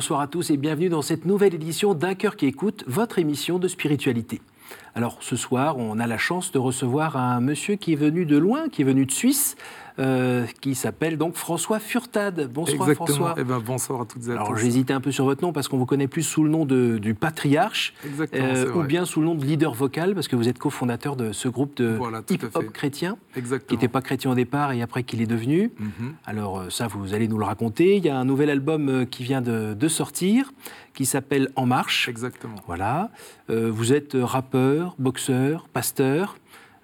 Bonsoir 0.00 0.22
à 0.22 0.28
tous 0.28 0.48
et 0.48 0.56
bienvenue 0.56 0.88
dans 0.88 1.02
cette 1.02 1.26
nouvelle 1.26 1.54
édition 1.54 1.92
d'Un 1.92 2.14
cœur 2.14 2.36
qui 2.36 2.46
écoute, 2.46 2.84
votre 2.86 3.18
émission 3.18 3.58
de 3.58 3.68
spiritualité. 3.68 4.40
Alors 4.94 5.18
ce 5.20 5.36
soir, 5.36 5.76
on 5.76 5.98
a 5.98 6.06
la 6.06 6.16
chance 6.16 6.52
de 6.52 6.58
recevoir 6.58 7.18
un 7.18 7.38
monsieur 7.40 7.76
qui 7.76 7.92
est 7.92 7.96
venu 7.96 8.24
de 8.24 8.38
loin, 8.38 8.70
qui 8.70 8.80
est 8.80 8.86
venu 8.86 9.04
de 9.04 9.10
Suisse, 9.10 9.56
euh, 10.00 10.46
qui 10.60 10.74
s'appelle 10.74 11.18
donc 11.18 11.34
François 11.34 11.78
Furtad. 11.78 12.50
Bonsoir 12.50 12.88
François. 12.92 13.34
Eh 13.36 13.44
ben, 13.44 13.58
bonsoir 13.58 14.00
à 14.00 14.04
toutes 14.06 14.22
et 14.28 14.30
à 14.30 14.34
tous. 14.34 14.40
Alors 14.40 14.56
j'hésitais 14.56 14.94
un 14.94 15.00
peu 15.00 15.12
sur 15.12 15.26
votre 15.26 15.42
nom 15.42 15.52
parce 15.52 15.68
qu'on 15.68 15.76
vous 15.76 15.86
connaît 15.86 16.08
plus 16.08 16.22
sous 16.22 16.42
le 16.42 16.48
nom 16.48 16.64
de, 16.64 16.96
du 16.96 17.14
patriarche 17.14 17.92
euh, 18.34 18.72
ou 18.72 18.82
bien 18.84 19.04
sous 19.04 19.20
le 19.20 19.26
nom 19.26 19.34
de 19.34 19.44
leader 19.44 19.74
vocal 19.74 20.14
parce 20.14 20.26
que 20.26 20.36
vous 20.36 20.48
êtes 20.48 20.58
cofondateur 20.58 21.16
de 21.16 21.32
ce 21.32 21.48
groupe 21.48 21.76
de 21.76 21.98
hip-hop 22.30 22.72
chrétien 22.72 23.18
qui 23.34 23.74
n'était 23.74 23.88
pas 23.88 24.00
chrétien 24.00 24.30
au 24.30 24.34
départ 24.34 24.72
et 24.72 24.80
après 24.80 25.02
qu'il 25.02 25.20
est 25.20 25.26
devenu. 25.26 25.70
Mhm. 25.78 26.14
Alors 26.24 26.60
euh, 26.60 26.70
ça, 26.70 26.86
vous 26.86 27.12
allez 27.12 27.28
nous 27.28 27.38
le 27.38 27.44
raconter. 27.44 27.96
Il 27.96 28.04
y 28.04 28.08
a 28.08 28.16
un 28.16 28.24
nouvel 28.24 28.48
album 28.48 29.06
qui 29.06 29.22
vient 29.22 29.42
de, 29.42 29.74
de 29.74 29.88
sortir 29.88 30.52
qui 30.94 31.04
s'appelle 31.04 31.50
En 31.56 31.66
Marche. 31.66 32.08
Exactement. 32.08 32.56
Voilà. 32.66 33.10
vous 33.48 33.92
êtes 33.92 34.16
rappeur, 34.20 34.96
boxeur, 34.98 35.68
pasteur. 35.68 36.36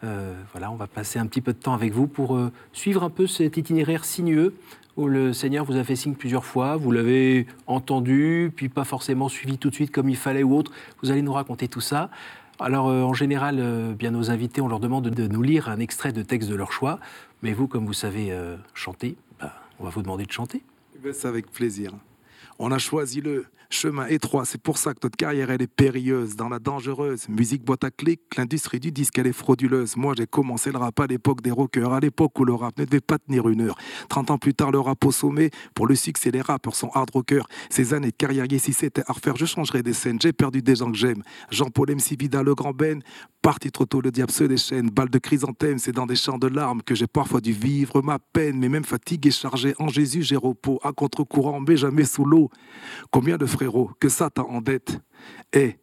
Euh, 0.05 0.35
voilà, 0.53 0.71
on 0.71 0.77
va 0.77 0.87
passer 0.87 1.19
un 1.19 1.27
petit 1.27 1.41
peu 1.41 1.53
de 1.53 1.59
temps 1.59 1.75
avec 1.75 1.93
vous 1.93 2.07
pour 2.07 2.37
euh, 2.37 2.53
suivre 2.73 3.03
un 3.03 3.11
peu 3.11 3.27
cet 3.27 3.57
itinéraire 3.57 4.05
sinueux 4.05 4.55
où 4.97 5.09
le 5.09 5.33
Seigneur 5.33 5.65
vous 5.65 5.77
a 5.77 5.85
fait 5.85 5.97
signe 5.97 6.15
plusieurs 6.15 6.45
fois, 6.45 6.77
vous 6.77 6.91
l'avez 6.91 7.47
entendu, 7.67 8.51
puis 8.55 8.71
pas 8.71 8.85
forcément 8.85 9.29
suivi 9.29 9.59
tout 9.59 9.69
de 9.69 9.75
suite 9.75 9.91
comme 9.91 10.09
il 10.09 10.17
fallait 10.17 10.43
ou 10.43 10.57
autre. 10.57 10.73
Vous 11.03 11.11
allez 11.11 11.21
nous 11.21 11.35
raconter 11.35 11.69
tout 11.69 11.83
ça. 11.83 12.11
Alors, 12.59 12.89
euh, 12.89 13.03
en 13.03 13.13
général, 13.13 13.95
bien 13.95 14.11
nos 14.11 14.31
invités, 14.31 14.63
on 14.63 14.69
leur 14.69 14.81
demande 14.81 15.11
de, 15.11 15.27
nous 15.27 15.43
lire 15.43 15.69
un 15.69 15.81
extrait 15.81 16.13
de 16.13 16.23
texte 16.23 16.49
de 16.49 16.55
leur 16.55 16.73
choix. 16.73 16.99
Mais 17.43 17.53
vous, 17.53 17.67
comme 17.67 17.85
vous 17.85 17.93
savez 17.93 18.35
chanter, 18.73 19.17
bah, 19.39 19.53
on 19.79 19.85
va 19.85 19.91
vous 19.91 20.01
demander 20.01 20.25
de 20.25 20.33
chanter. 20.33 20.63
Eh 21.05 21.13
c'est 21.13 21.29
avec 21.29 21.51
plaisir. 21.51 21.93
On 22.59 22.73
a 22.73 22.79
choisi 22.79 23.21
le 23.21 23.45
chemin 23.71 24.07
étroit. 24.07 24.45
C'est 24.45 24.61
pour 24.61 24.79
ça 24.79 24.95
que 24.95 25.01
notre 25.03 25.17
carrière, 25.17 25.51
elle 25.51 25.63
est 25.63 25.67
périlleuse, 25.73 26.37
dans 26.37 26.49
la 26.49 26.59
dangereuse. 26.59 27.29
Musique 27.29 27.65
boîte 27.65 27.85
à 27.85 27.91
clics, 27.91 28.21
l'industrie 28.37 28.81
du 28.81 28.93
disque, 28.93 29.19
elle 29.19 29.27
est 29.27 29.33
frauduleuse. 29.33 29.97
Moi, 29.97 30.15
j'ai 30.17 30.27
commencé 30.27 30.71
le 30.73 30.79
rap 30.79 30.99
à 31.01 31.07
l'époque 31.07 31.43
des 31.43 31.51
rockers, 31.51 31.93
à 31.93 32.01
l'époque 32.01 32.39
où 32.39 32.45
le 32.45 32.55
rap 32.55 32.79
ne 32.79 32.85
devait 32.85 33.01
pas 33.01 33.19
tenir 33.19 33.49
une 33.49 33.63
heure. 33.63 33.77
30 34.09 34.31
ans 34.31 34.39
plus 34.39 34.55
tard, 34.55 34.71
le 34.71 34.81
rap 34.81 35.05
au 35.05 35.13
sommet. 35.13 35.51
Pour 35.75 35.87
le 35.87 35.95
succès, 35.95 36.31
les 36.31 36.41
rappeurs 36.41 36.75
sont 36.75 36.91
hard 36.95 37.11
rockers. 37.11 37.47
Ces 37.71 37.95
années 37.95 38.11
de 38.11 38.17
carrière, 38.17 38.47
si 38.59 38.73
c'était 38.73 39.03
à 39.07 39.13
refaire, 39.13 39.37
je 39.37 39.47
changerais 39.47 39.83
des 39.83 39.93
scènes. 39.93 40.21
J'ai 40.21 40.33
perdu 40.33 40.63
des 40.63 40.77
gens 40.77 40.91
que 40.91 40.97
j'aime. 40.97 41.23
Jean-Paul 41.51 41.91
MC 41.91 42.19
Vida, 42.19 42.43
le 42.43 42.55
grand 42.55 42.73
Ben. 42.73 43.03
Parti 43.43 43.71
trop 43.71 43.87
tôt, 43.87 44.01
le 44.01 44.11
diable 44.11 44.33
se 44.33 44.45
déchaîne. 44.45 44.91
Balle 44.91 45.09
de 45.09 45.19
chrysanthème, 45.19 45.79
c'est 45.79 45.93
dans 45.93 46.07
des 46.07 46.17
champs 46.17 46.39
de 46.39 46.49
larmes 46.49 46.83
que 46.83 46.95
j'ai 46.95 47.07
parfois 47.07 47.41
dû 47.41 47.53
vivre 47.53 48.03
ma 48.03 48.19
peine. 48.19 48.59
Mais 48.59 48.69
même 48.69 48.85
fatigué, 48.85 49.31
chargé 49.31 49.75
en 49.79 49.89
Jésus, 49.89 50.23
j'ai 50.23 50.37
repos. 50.37 50.81
À 50.83 50.93
contre-courant, 50.93 51.61
mais 51.61 51.77
jamais 51.77 52.05
sous 52.05 52.25
l'eau. 52.25 52.51
Combien 53.11 53.37
de 53.37 53.47
frérots 53.57 53.91
que 53.99 54.11
ça 54.11 54.29
en 54.37 54.61
dette. 54.61 55.01
Et 55.55 55.79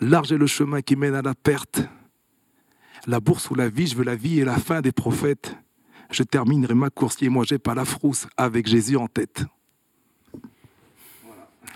large 0.00 0.32
est 0.32 0.38
le 0.38 0.46
chemin 0.46 0.80
qui 0.80 0.96
mène 0.96 1.14
à 1.14 1.22
la 1.22 1.34
perte. 1.34 1.82
La 3.06 3.20
bourse 3.20 3.50
ou 3.50 3.54
la 3.54 3.68
vie, 3.68 3.86
je 3.86 3.96
veux 3.96 4.04
la 4.04 4.16
vie 4.16 4.40
et 4.40 4.44
la 4.44 4.56
fin 4.56 4.80
des 4.80 4.92
prophètes. 4.92 5.54
Je 6.10 6.22
terminerai 6.22 6.74
ma 6.74 6.88
course 6.88 7.16
et 7.20 7.28
moi 7.28 7.44
j'ai 7.44 7.58
pas 7.58 7.74
la 7.74 7.84
frousse 7.84 8.26
avec 8.36 8.66
Jésus 8.66 8.96
en 8.96 9.08
tête. 9.08 9.44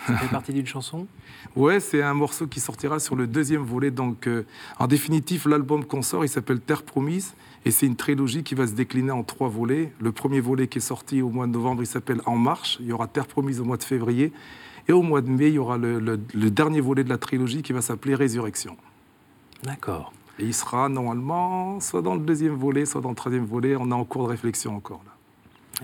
Ça 0.06 0.17
fait 0.17 0.28
partie 0.28 0.53
d'une 0.53 0.67
chanson? 0.67 1.06
Ouais, 1.55 1.81
c'est 1.81 2.00
un 2.00 2.15
morceau 2.15 2.47
qui 2.47 2.61
sortira 2.61 2.98
sur 2.98 3.17
le 3.17 3.27
deuxième 3.27 3.62
volet. 3.62 3.91
Donc, 3.91 4.28
euh, 4.28 4.45
en 4.78 4.87
définitive, 4.87 5.48
l'album 5.48 5.84
qu'on 5.84 6.03
sort, 6.03 6.25
il 6.25 6.28
s'appelle 6.28 6.60
Terre 6.60 6.84
Promise. 6.84 7.34
Et 7.65 7.72
c'est 7.72 7.87
une 7.87 7.97
trilogie 7.97 8.44
qui 8.44 8.55
va 8.55 8.69
se 8.69 8.75
décliner 8.75 9.10
en 9.10 9.25
trois 9.25 9.49
volets. 9.49 9.93
Le 10.00 10.12
premier 10.12 10.39
volet 10.41 10.69
qui 10.69 10.78
est 10.78 10.89
sorti 10.93 11.22
au 11.22 11.31
mois 11.31 11.49
de 11.49 11.53
novembre, 11.53 11.83
il 11.83 11.87
s'appelle 11.87 12.21
En 12.25 12.37
Marche. 12.37 12.77
Il 12.78 12.87
y 12.87 12.93
aura 12.93 13.09
Terre 13.09 13.27
Promise 13.27 13.59
au 13.60 13.65
mois 13.65 13.78
de 13.78 13.83
février. 13.83 14.33
Et 14.88 14.92
au 14.92 15.02
mois 15.02 15.20
de 15.20 15.28
mai, 15.28 15.48
il 15.48 15.54
y 15.54 15.58
aura 15.58 15.78
le, 15.78 16.16
dernier 16.50 16.80
volet 16.80 17.04
de 17.04 17.08
la 17.08 17.19
trilogie 17.19 17.62
qui 17.62 17.72
va 17.72 17.80
s'appeler 17.80 18.14
Résurrection. 18.14 18.76
D'accord. 19.62 20.12
Et 20.38 20.44
il 20.44 20.54
sera 20.54 20.88
normalement 20.88 21.80
soit 21.80 22.02
dans 22.02 22.14
le 22.14 22.20
deuxième 22.20 22.54
volet, 22.54 22.84
soit 22.84 23.00
dans 23.00 23.08
le 23.08 23.14
troisième 23.14 23.47
volet. 23.47 23.74
On 23.76 23.91
est 23.91 23.94
en 23.94 24.04
cours 24.04 24.24
de 24.24 24.28
réflexion 24.28 24.76
encore 24.76 25.00
là. 25.04 25.12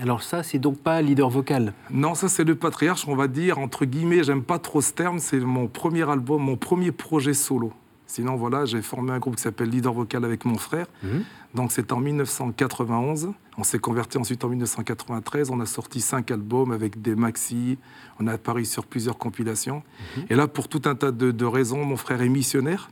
Alors 0.01 0.23
ça, 0.23 0.41
c'est 0.41 0.57
donc 0.57 0.77
pas 0.79 1.01
leader 1.01 1.29
vocal 1.29 1.73
Non, 1.91 2.15
ça 2.15 2.27
c'est 2.27 2.43
le 2.43 2.55
patriarche, 2.55 3.07
on 3.07 3.15
va 3.15 3.27
dire, 3.27 3.59
entre 3.59 3.85
guillemets, 3.85 4.23
j'aime 4.23 4.41
pas 4.41 4.57
trop 4.57 4.81
ce 4.81 4.91
terme, 4.91 5.19
c'est 5.19 5.39
mon 5.39 5.67
premier 5.67 6.09
album, 6.09 6.41
mon 6.41 6.55
premier 6.55 6.91
projet 6.91 7.35
solo. 7.35 7.71
Sinon, 8.07 8.35
voilà, 8.35 8.65
j'ai 8.65 8.81
formé 8.81 9.11
un 9.11 9.19
groupe 9.19 9.37
qui 9.37 9.41
s'appelle 9.41 9.69
Leader 9.69 9.93
Vocal 9.93 10.23
avec 10.25 10.45
mon 10.45 10.57
frère. 10.57 10.87
Mhm. 11.03 11.23
Donc 11.55 11.71
c'est 11.71 11.91
en 11.91 11.99
1991. 11.99 13.31
On 13.57 13.63
s'est 13.63 13.79
converti 13.79 14.17
ensuite 14.17 14.43
en 14.43 14.49
1993. 14.49 15.49
On 15.49 15.59
a 15.59 15.65
sorti 15.65 16.01
cinq 16.01 16.31
albums 16.31 16.71
avec 16.71 17.01
des 17.01 17.15
maxi. 17.15 17.77
On 18.19 18.27
a 18.27 18.33
apparu 18.33 18.65
sur 18.65 18.85
plusieurs 18.85 19.17
compilations. 19.17 19.83
Mhm. 20.17 20.25
Et 20.29 20.35
là, 20.35 20.47
pour 20.47 20.67
tout 20.67 20.81
un 20.85 20.95
tas 20.95 21.11
de, 21.11 21.45
raisons, 21.45 21.85
mon 21.85 21.97
frère 21.97 22.21
est 22.21 22.29
missionnaire. 22.29 22.89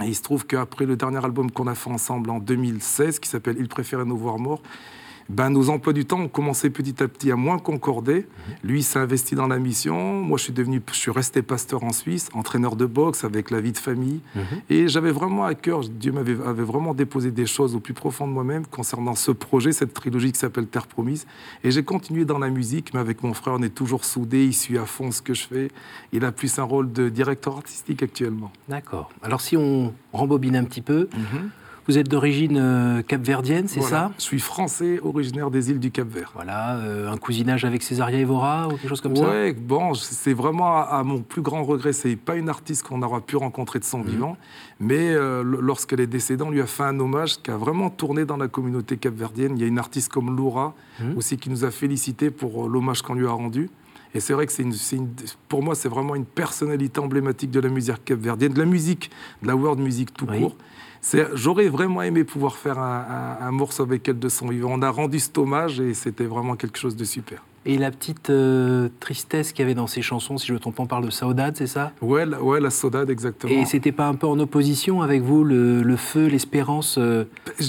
Et 0.00 0.06
il 0.06 0.14
se 0.14 0.22
trouve 0.22 0.46
qu'après 0.46 0.86
le 0.86 0.96
dernier 0.96 1.22
album 1.24 1.50
qu'on 1.50 1.66
a 1.66 1.74
fait 1.74 1.90
ensemble 1.90 2.30
en 2.30 2.38
2016, 2.38 3.18
qui 3.18 3.28
s'appelle 3.28 3.56
Il 3.58 3.68
préférait 3.68 4.06
nous 4.06 4.16
voir 4.16 4.38
morts, 4.38 4.62
ben, 5.30 5.48
nos 5.50 5.70
emplois 5.70 5.92
du 5.92 6.04
temps 6.04 6.18
ont 6.18 6.28
commencé 6.28 6.70
petit 6.70 7.00
à 7.02 7.06
petit 7.06 7.30
à 7.30 7.36
moins 7.36 7.58
concorder. 7.58 8.26
Lui 8.64 8.82
s'est 8.82 8.98
investi 8.98 9.36
dans 9.36 9.46
la 9.46 9.60
mission. 9.60 10.20
Moi, 10.22 10.38
je 10.38 10.44
suis 10.44 10.52
devenu, 10.52 10.82
je 10.90 10.96
suis 10.96 11.12
resté 11.12 11.40
pasteur 11.40 11.84
en 11.84 11.92
Suisse, 11.92 12.28
entraîneur 12.34 12.74
de 12.74 12.84
boxe 12.84 13.22
avec 13.22 13.52
la 13.52 13.60
vie 13.60 13.70
de 13.70 13.78
famille. 13.78 14.20
Mhm. 14.34 14.42
Et 14.70 14.88
j'avais 14.88 15.12
vraiment 15.12 15.44
à 15.44 15.54
cœur, 15.54 15.82
Dieu 15.82 16.10
m'avait 16.10 16.36
avait 16.44 16.64
vraiment 16.64 16.94
déposé 16.94 17.30
des 17.30 17.46
choses 17.46 17.76
au 17.76 17.80
plus 17.80 17.94
profond 17.94 18.26
de 18.26 18.32
moi-même 18.32 18.66
concernant 18.66 19.14
ce 19.14 19.30
projet, 19.30 19.70
cette 19.70 19.94
trilogie 19.94 20.32
qui 20.32 20.38
s'appelle 20.38 20.66
Terre 20.66 20.88
Promise. 20.88 21.26
Et 21.62 21.70
j'ai 21.70 21.84
continué 21.84 22.24
dans 22.24 22.38
la 22.38 22.50
musique, 22.50 22.92
mais 22.92 23.00
avec 23.00 23.22
mon 23.22 23.32
frère, 23.32 23.54
on 23.56 23.62
est 23.62 23.74
toujours 23.74 24.04
soudés. 24.04 24.46
Il 24.46 24.54
suit 24.54 24.78
à 24.78 24.84
fond 24.84 25.12
ce 25.12 25.22
que 25.22 25.32
je 25.32 25.46
fais. 25.46 25.68
Il 26.12 26.24
a 26.24 26.32
plus 26.32 26.58
un 26.58 26.64
rôle 26.64 26.90
de 26.92 27.08
directeur 27.08 27.56
artistique 27.56 28.02
actuellement. 28.02 28.50
D'accord. 28.68 29.10
Alors, 29.22 29.40
si 29.40 29.56
on 29.56 29.94
rembobine 30.12 30.56
un 30.56 30.64
petit 30.64 30.82
peu, 30.82 31.08
mhm. 31.14 31.50
Vous 31.86 31.98
êtes 31.98 32.08
d'origine 32.08 32.58
euh, 32.58 33.02
capverdienne, 33.02 33.66
c'est 33.66 33.80
ça 33.80 34.12
Je 34.18 34.22
suis 34.22 34.38
français, 34.38 35.00
originaire 35.02 35.50
des 35.50 35.70
îles 35.70 35.80
du 35.80 35.90
Cap-Vert. 35.90 36.32
Voilà, 36.34 36.76
euh, 36.76 37.10
un 37.10 37.16
cousinage 37.16 37.64
avec 37.64 37.82
Césaria 37.82 38.18
Evora 38.18 38.68
ou 38.68 38.72
quelque 38.72 38.88
chose 38.88 39.00
comme 39.00 39.16
ça 39.16 39.28
Oui, 39.30 39.52
bon, 39.52 39.94
c'est 39.94 40.34
vraiment 40.34 40.76
à, 40.76 41.02
mon 41.04 41.20
plus 41.20 41.42
grand 41.42 41.64
regret, 41.64 41.92
c'est 41.92 42.16
pas 42.16 42.36
une 42.36 42.48
artiste 42.48 42.86
qu'on 42.86 43.02
aura 43.02 43.20
pu 43.20 43.36
rencontrer 43.36 43.78
de 43.78 43.84
son 43.84 43.98
mhm. 43.98 44.06
vivant, 44.06 44.36
mais 44.78 45.10
euh, 45.10 45.42
lorsqu'elle 45.42 46.00
est 46.00 46.06
décédée, 46.06 46.44
on 46.44 46.50
lui 46.50 46.60
a 46.60 46.66
fait 46.66 46.84
un 46.84 46.98
hommage 47.00 47.42
qui 47.42 47.50
a 47.50 47.56
vraiment 47.56 47.90
tourné 47.90 48.24
dans 48.24 48.36
la 48.36 48.48
communauté 48.48 48.96
capverdienne. 48.96 49.52
Il 49.56 49.60
y 49.60 49.64
a 49.64 49.68
une 49.68 49.78
artiste 49.78 50.12
comme 50.12 50.36
Laura 50.36 50.74
mhm. 51.00 51.16
aussi 51.16 51.38
qui 51.38 51.50
nous 51.50 51.64
a 51.64 51.70
félicité 51.70 52.30
pour 52.30 52.68
l'hommage 52.68 53.02
qu'on 53.02 53.14
lui 53.14 53.26
a 53.26 53.32
rendu. 53.32 53.70
Et 54.14 54.20
c'est 54.20 54.32
vrai 54.32 54.46
que 54.46 54.52
c'est 54.52 54.62
une, 54.62 55.08
pour 55.48 55.62
moi, 55.62 55.74
c'est 55.74 55.88
vraiment 55.88 56.16
une 56.16 56.24
personnalité 56.24 56.98
emblématique 57.00 57.50
de 57.50 57.60
la 57.60 57.68
musique 57.68 58.04
capverdienne, 58.04 58.52
de 58.52 58.58
la 58.58 58.64
musique, 58.64 59.10
de 59.42 59.46
la 59.46 59.54
world 59.54 59.78
music 59.78 60.12
tout 60.12 60.26
court. 60.26 60.56
J'aurais 61.34 61.68
vraiment 61.68 62.02
aimé 62.02 62.24
pouvoir 62.24 62.56
faire 62.56 62.78
un, 62.78 63.50
morceau 63.50 63.82
avec 63.82 64.08
elle 64.08 64.18
de 64.18 64.28
son 64.28 64.48
vivant. 64.48 64.70
On 64.72 64.82
a 64.82 64.90
rendu 64.90 65.18
cet 65.18 65.36
hommage 65.38 65.80
et 65.80 65.94
c'était 65.94 66.24
vraiment 66.24 66.56
quelque 66.56 66.78
chose 66.78 66.96
de 66.96 67.04
super. 67.04 67.42
Et 67.66 67.76
la 67.76 67.90
petite 67.90 68.30
euh, 68.30 68.88
tristesse 69.00 69.52
qu'il 69.52 69.62
y 69.62 69.66
avait 69.66 69.74
dans 69.74 69.86
ces 69.86 70.00
chansons, 70.00 70.38
si 70.38 70.46
je 70.46 70.52
ne 70.52 70.56
me 70.56 70.60
trompe 70.60 70.76
pas, 70.76 70.82
on 70.82 70.86
parle 70.86 71.04
de 71.04 71.10
saudade, 71.10 71.56
c'est 71.58 71.66
ça? 71.66 71.92
Ouais 72.00 72.24
la, 72.24 72.42
ouais, 72.42 72.58
la 72.58 72.70
saudade, 72.70 73.10
exactement. 73.10 73.52
Et 73.52 73.66
c'était 73.66 73.92
pas 73.92 74.08
un 74.08 74.14
peu 74.14 74.26
en 74.26 74.38
opposition 74.38 75.02
avec 75.02 75.20
vous, 75.20 75.44
le, 75.44 75.96
feu, 75.96 76.26
l'espérance 76.26 76.96
euh, 76.98 77.24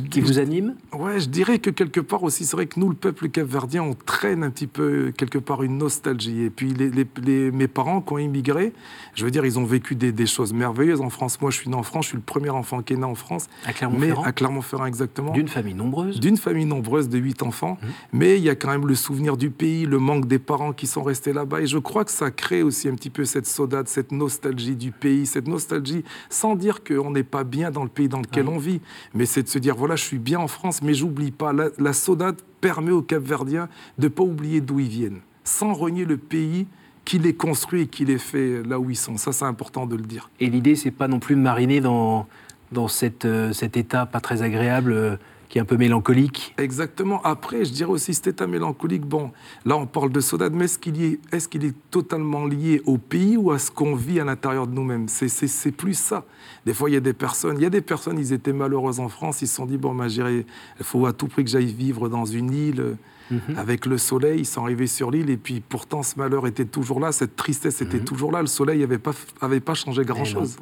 qui 0.09 0.22
vous 0.22 0.40
anime? 0.40 0.75
Ouais, 0.94 1.19
je 1.19 1.28
dirais 1.28 1.59
que 1.59 1.69
quelque 1.69 2.00
part 2.00 2.24
aussi, 2.24 2.46
c'est 2.46 2.56
vrai 2.56 2.68
que 2.68 2.80
nous, 2.80 2.88
le 2.88 2.96
peuple 2.96 3.28
capverdien, 3.28 3.84
on 3.84 3.94
traîne 3.94 4.46
un 4.46 4.50
petit 4.50 4.68
peu, 4.68 5.12
quelque 5.18 5.38
part, 5.38 5.62
une 5.62 5.78
nostalgie. 5.78 6.44
Et 6.44 6.50
puis 6.50 6.74
les, 6.74 7.51
mes 7.51 7.68
parents 7.68 8.00
qui 8.00 8.13
ont 8.13 8.18
immigré, 8.18 8.71
je 9.13 9.25
veux 9.25 9.31
dire, 9.31 9.45
ils 9.45 9.60
ont 9.60 9.65
vécu 9.65 9.95
des, 9.95 10.25
choses 10.25 10.54
merveilleuses 10.54 11.01
en 11.01 11.10
France. 11.10 11.42
Moi, 11.42 11.51
je 11.51 11.57
suis 11.57 11.69
né 11.69 11.75
en 11.75 11.83
France, 11.83 12.06
je 12.06 12.10
suis 12.10 12.18
le 12.18 12.24
premier 12.24 12.50
enfant 12.50 12.81
qui 12.81 12.94
est 12.94 12.98
né 12.98 13.04
en 13.04 13.15
France. 13.15 13.48
À 13.65 13.74
Clermont-Ferrand 13.74 14.24
À 14.24 14.31
Clermont-Ferrand, 14.31 14.86
exactement. 14.86 15.33
D'une 15.33 15.50
famille 15.50 15.74
nombreuse 15.74 16.19
D'une 16.21 16.38
famille 16.38 16.65
nombreuse 16.65 17.10
de 17.10 17.18
huit 17.18 17.44
enfants. 17.44 17.77
Mmh. 17.81 17.88
Mais 18.13 18.38
il 18.38 18.44
y 18.44 18.50
a 18.50 18.56
quand 18.56 18.69
même 18.69 18.88
le 18.88 18.95
souvenir 18.95 19.36
du 19.36 19.50
pays 19.50 19.81
le 19.86 20.00
manque 20.00 20.28
des 20.28 20.39
parents 20.39 20.74
qui 20.74 20.88
sont 20.88 21.04
restés 21.04 21.33
là-bas. 21.33 21.62
Et 21.62 21.68
je 21.68 21.78
crois 21.78 22.06
que 22.06 22.12
ça 22.12 22.31
crée 22.31 22.63
aussi 22.63 22.88
un 22.88 22.95
petit 22.95 23.10
peu 23.10 23.25
cette 23.25 23.45
saudade, 23.45 23.88
cette 23.88 24.12
nostalgie 24.12 24.75
du 24.75 24.92
pays, 24.92 25.25
cette 25.25 25.48
nostalgie, 25.48 26.04
sans 26.30 26.56
dire 26.56 26.83
qu'on 26.83 27.12
n'est 27.12 27.24
pas 27.24 27.44
bien 27.44 27.72
dans 27.72 27.83
le 27.83 27.89
pays 27.89 28.10
dans 28.10 28.22
lequel 28.22 28.48
on 28.48 28.57
vit, 28.57 28.81
mais 29.13 29.25
c'est 29.25 29.44
de 29.44 29.50
se 29.50 29.60
dire, 29.60 29.75
voilà, 29.75 29.95
je 29.95 30.04
suis 30.04 30.19
bien 30.19 30.39
en 30.39 30.48
France, 30.48 30.81
mais 30.81 30.94
j'oublie 30.94 31.31
pas. 31.31 31.54
La, 31.54 31.69
la 31.78 31.94
saudade 31.94 32.42
permet 32.62 32.92
aux 32.92 33.01
Capverdiens 33.01 33.69
de 33.98 34.06
ne 34.06 34.10
pas 34.10 34.24
oublier 34.24 34.62
d'où 34.62 34.80
ils 34.80 34.88
viennent, 34.88 35.22
sans 35.44 35.74
renier 35.74 36.06
le 36.06 36.18
pays 36.18 36.68
qui 37.06 37.19
les 37.19 37.34
construit 37.34 37.81
et 37.81 37.88
qui 37.88 38.06
les 38.06 38.18
fait 38.18 38.63
là 38.63 38.80
où 38.80 38.89
ils 38.89 38.95
sont. 38.95 39.18
Ça, 39.18 39.31
c'est 39.31 39.45
important 39.45 39.86
de 39.86 39.95
le 39.95 40.04
dire. 40.04 40.30
Et 40.39 40.48
l'idée, 40.48 40.75
c'est 40.75 40.92
pas 40.92 41.07
non 41.07 41.19
plus 41.19 41.36
de 41.36 41.42
mariner 41.42 41.81
dans, 41.81 42.27
dans 42.72 42.88
cette, 42.88 43.25
euh, 43.25 43.54
cet 43.54 43.77
état 43.77 44.06
pas 44.06 44.19
très 44.19 44.42
agréable 44.42 44.94
euh, 44.94 45.18
qui 45.51 45.57
est 45.57 45.62
un 45.62 45.65
peu 45.65 45.75
mélancolique. 45.75 46.56
Exactement. 46.57 47.21
Après, 47.24 47.65
je 47.65 47.74
dirais 47.74 47.92
aussi 47.92 48.13
cet 48.13 48.27
état 48.27 48.48
mélancolique, 48.48 49.01
bon, 49.01 49.31
là 49.65 49.75
on 49.75 49.86
parle 49.86 50.09
de 50.09 50.21
Sodade, 50.21 50.53
mais 50.53 50.65
est-ce 50.65 50.80
qu'il 50.80 51.03
est, 51.03 51.19
est, 51.33 51.50
qu'il 51.50 51.65
est, 51.65 51.75
totalement 51.92 52.45
lié 52.45 52.81
au 52.86 52.98
pays 52.98 53.36
ou 53.36 53.51
à 53.51 53.59
ce 53.59 53.69
qu'on 53.69 53.94
vit 53.94 54.21
à 54.21 54.24
l'intérieur 54.24 54.65
de 54.65 54.74
nous-mêmes? 54.74 55.09
C'est, 55.09 55.71
plus 55.71 55.94
ça. 55.94 56.24
Des 56.65 56.74
fois, 56.74 56.89
il 56.89 56.94
y 56.94 56.95
a 56.95 57.01
des 57.01 57.12
personnes, 57.12 57.57
il 57.57 57.63
y 57.63 57.65
a 57.65 57.69
des 57.69 57.81
personnes, 57.81 58.18
ils 58.18 58.31
étaient 58.31 58.53
malheureuses 58.53 59.01
en 59.01 59.09
France, 59.09 59.42
ils 59.42 59.48
se 59.48 59.56
sont 59.56 59.65
dit, 59.65 59.77
bon, 59.77 59.94
bah, 59.94 60.07
il 60.07 60.45
faut 60.81 61.06
à 61.06 61.12
tout 61.12 61.27
prix 61.27 61.44
que 61.44 61.50
j'aille 61.50 61.74
vivre 61.74 62.07
dans 62.07 62.25
une 62.25 62.53
île 62.53 62.98
Mhm. 63.31 63.57
Avec 63.57 63.86
le 63.86 63.98
soleil, 63.98 64.42
ils 64.42 64.45
sont 64.45 64.63
arrivés 64.63 64.88
sur 64.88 65.09
l'île 65.09 65.30
et 65.30 65.38
puis 65.38 65.62
pourtant 65.62 66.03
ce 66.03 66.18
malheur 66.18 66.48
était 66.48 66.65
toujours 66.65 67.00
là, 67.00 67.12
cette 67.12 67.38
tristesse 67.38 67.81
était 67.81 68.00
mhm. 68.00 68.03
toujours 68.03 68.31
là. 68.31 68.42
Le 68.42 68.48
soleil 68.48 68.80
n'avait 68.80 68.98
pas, 68.98 69.13
avait 69.39 69.62
pas 69.62 69.74
changé 69.74 70.03
grand-chose. 70.03 70.57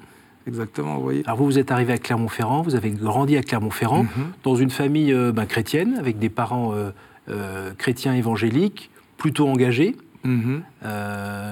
Exactement, 0.47 0.95
vous 0.95 1.03
voyez. 1.03 1.24
Alors 1.25 1.38
vous, 1.38 1.45
vous 1.45 1.59
êtes 1.59 1.71
arrivé 1.71 1.94
à 1.94 1.97
Clermont-Ferrand, 1.97 2.62
vous 2.62 2.75
avez 2.75 2.89
grandi 2.91 3.38
à 3.38 3.44
Clermont-Ferrand, 3.44 4.03
mhm. 4.03 4.31
dans 4.44 4.56
une 4.56 4.69
famille 4.69 5.13
euh, 5.13 5.31
ben, 5.31 5.45
chrétienne, 5.45 5.95
avec 6.00 6.18
des 6.18 6.30
parents 6.30 6.74
euh, 6.74 6.91
euh, 7.30 7.71
chrétiens 7.77 8.13
évangéliques, 8.13 8.89
plutôt 9.18 9.47
engagés, 9.47 9.95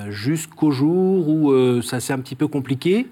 jusqu'au 0.10 0.72
jour 0.72 1.28
où 1.30 1.82
ça 1.82 2.00
s'est 2.00 2.14
un 2.14 2.20
petit 2.20 2.36
peu 2.36 2.48
compliqué. 2.48 3.08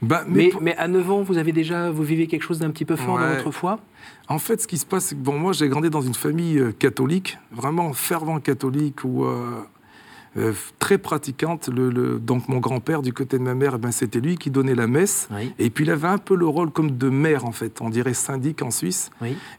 Bah, 0.00 0.24
mais, 0.26 0.50
mais, 0.60 0.76
à 0.76 0.88
9 0.88 1.10
ans, 1.12 1.22
vous 1.22 1.38
avez 1.38 1.52
déjà, 1.52 1.90
vous 1.90 2.02
vivez 2.02 2.26
quelque 2.26 2.42
chose 2.42 2.58
d'un 2.58 2.70
petit 2.70 2.84
peu 2.84 2.96
fort 2.96 3.18
dans 3.20 3.28
votre 3.28 3.52
foi? 3.52 3.78
En 4.28 4.38
fait, 4.38 4.60
ce 4.60 4.66
qui 4.66 4.78
se 4.78 4.86
passe, 4.86 5.06
c'est 5.06 5.14
que 5.14 5.20
bon, 5.20 5.38
moi, 5.38 5.52
j'ai 5.52 5.68
grandi 5.68 5.90
dans 5.90 6.00
une 6.00 6.14
famille 6.14 6.60
catholique, 6.80 7.38
vraiment 7.52 7.92
fervent 7.92 8.40
catholique, 8.40 9.04
où 9.04 9.24
euh, 9.24 9.60
euh, 10.36 10.52
très 10.78 10.98
pratiquante. 10.98 11.68
Le, 11.68 12.18
donc 12.18 12.48
mon 12.48 12.58
grand-père, 12.58 13.02
du 13.02 13.12
côté 13.12 13.38
de 13.38 13.42
ma 13.42 13.54
mère, 13.54 13.74
eh 13.76 13.78
ben, 13.78 13.92
c'était 13.92 14.20
lui 14.20 14.36
qui 14.36 14.50
donnait 14.50 14.74
la 14.74 14.86
messe. 14.86 15.28
Et 15.58 15.70
puis 15.70 15.84
il 15.84 15.90
avait 15.90 16.08
un 16.08 16.18
peu 16.18 16.34
le 16.34 16.46
rôle 16.46 16.70
comme 16.70 16.92
de 16.92 17.08
maire, 17.08 17.44
en 17.44 17.52
fait. 17.52 17.80
On 17.80 17.90
dirait 17.90 18.14
syndic 18.14 18.62
en 18.62 18.70
Suisse. 18.70 19.10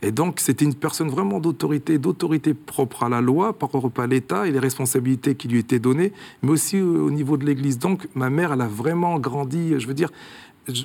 Et 0.01 0.11
donc 0.11 0.39
c'était 0.39 0.65
une 0.65 0.75
personne 0.75 1.09
vraiment 1.09 1.39
d'autorité, 1.39 1.97
d'autorité 1.97 2.53
propre 2.53 3.03
à 3.03 3.09
la 3.09 3.21
loi, 3.21 3.53
par 3.53 3.71
rapport 3.71 4.03
à 4.03 4.07
l'État 4.07 4.47
et 4.47 4.51
les 4.51 4.59
responsabilités 4.59 5.35
qui 5.35 5.47
lui 5.47 5.59
étaient 5.59 5.79
données, 5.79 6.13
mais 6.41 6.51
aussi 6.51 6.81
au 6.81 7.11
niveau 7.11 7.37
de 7.37 7.45
l'Église. 7.45 7.79
Donc 7.79 8.07
ma 8.15 8.29
mère, 8.29 8.53
elle 8.53 8.61
a 8.61 8.67
vraiment 8.67 9.19
grandi, 9.19 9.79
je 9.79 9.87
veux 9.87 9.93
dire, 9.93 10.09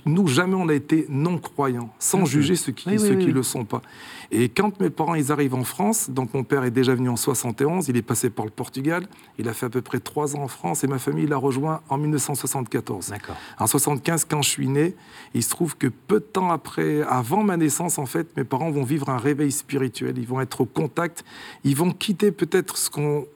nous, 0.06 0.26
jamais 0.26 0.54
on 0.54 0.69
a 0.69 0.75
été 0.75 1.06
non-croyants, 1.08 1.90
sans 1.98 2.25
juger 2.25 2.56
ceux 2.56 2.72
qui 2.72 2.88
ne 2.88 3.32
le 3.32 3.42
sont 3.42 3.64
pas. 3.64 3.82
Et 4.30 4.48
quand 4.48 4.80
mes 4.80 4.90
parents 4.90 5.14
ils 5.14 5.32
arrivent 5.32 5.54
en 5.54 5.64
France, 5.64 6.10
donc 6.10 6.34
mon 6.34 6.44
père 6.44 6.64
est 6.64 6.70
déjà 6.70 6.94
venu 6.94 7.08
en 7.08 7.16
71, 7.16 7.88
il 7.88 7.96
est 7.96 8.02
passé 8.02 8.28
par 8.28 8.44
le 8.44 8.50
Portugal, 8.50 9.06
il 9.38 9.48
a 9.48 9.54
fait 9.54 9.66
à 9.66 9.70
peu 9.70 9.80
près 9.80 10.00
trois 10.00 10.36
ans 10.36 10.42
en 10.42 10.48
France, 10.48 10.84
et 10.84 10.86
ma 10.86 10.98
famille 10.98 11.26
l'a 11.26 11.36
rejoint 11.36 11.80
en 11.88 11.96
1974. 11.96 13.14
En 13.58 13.66
75, 13.66 14.26
quand 14.26 14.42
je 14.42 14.50
suis 14.50 14.69
né, 14.69 14.94
il 15.34 15.42
se 15.42 15.50
trouve 15.50 15.76
que 15.76 15.86
peu 15.86 16.20
de 16.20 16.25
temps 16.25 16.50
après, 16.50 17.02
avant 17.02 17.42
ma 17.42 17.56
naissance, 17.56 17.98
en 17.98 18.06
fait, 18.06 18.36
mes 18.36 18.44
parents 18.44 18.70
vont 18.70 18.84
vivre 18.84 19.08
un 19.08 19.19
réveil 19.19 19.52
spirituel, 19.52 20.19
ils 20.19 20.26
vont 20.26 20.40
être 20.40 20.60
au 20.60 20.66
contact, 20.66 21.25
ils 21.64 21.76
vont 21.76 21.92
quitter 21.92 22.32
peut-être 22.32 22.76
ce 22.76 22.90
qu'on 22.90 23.26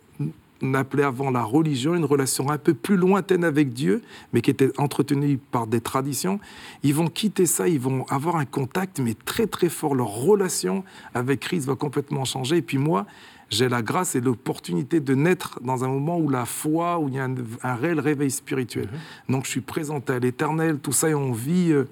on 0.63 0.75
appelait 0.75 1.03
avant 1.03 1.31
la 1.31 1.43
religion, 1.43 1.95
une 1.95 2.05
relation 2.05 2.51
un 2.51 2.59
peu 2.59 2.73
plus 2.73 2.97
lointaine 2.97 3.45
avec 3.45 3.73
Dieu, 3.73 4.03
mais 4.33 4.41
qui 4.41 4.51
était 4.51 4.71
entretenue 4.79 5.39
par 5.39 5.67
des 5.67 5.81
traditions. 5.81 6.39
Ils 6.83 6.95
vont 6.95 7.09
quitter 7.09 7.47
ça, 7.47 7.69
ils 7.69 7.81
vont 7.81 8.07
avoir 8.09 8.37
un 8.37 8.45
contact, 8.45 9.01
mais 9.01 9.15
très 9.15 9.47
très 9.47 9.69
fort. 9.69 9.95
Leur 9.95 10.09
relation 10.09 10.85
avec 11.15 11.41
Christ 11.41 11.67
va 11.67 11.75
complètement 11.75 12.25
changer. 12.25 12.59
Et 12.59 12.63
puis 12.63 12.79
moi, 12.79 13.07
j'ai 13.51 13.69
la 13.69 13.83
grâce 13.83 14.15
et 14.15 14.21
l'opportunité 14.21 15.01
de 15.01 15.15
naître 15.15 15.61
dans 15.63 15.85
un 15.85 15.89
moment 15.89 16.19
où 16.19 16.31
la 16.31 16.47
foi, 16.47 16.99
où 16.99 17.09
il 17.09 17.15
y 17.15 17.19
a 17.19 17.25
un, 17.25 17.75
réel 17.75 18.01
réveil 18.01 18.31
spirituel. 18.31 18.87
Mm-hmm. 18.87 19.33
Donc 19.33 19.45
je 19.45 19.51
suis 19.51 19.61
présenté 19.61 20.13
à 20.13 20.19
l'éternel, 20.19 20.79
tout 20.79 20.93
ça, 20.93 21.09
et 21.11 21.15
on 21.15 21.33
vit... 21.33 21.73
Euh, 21.73 21.85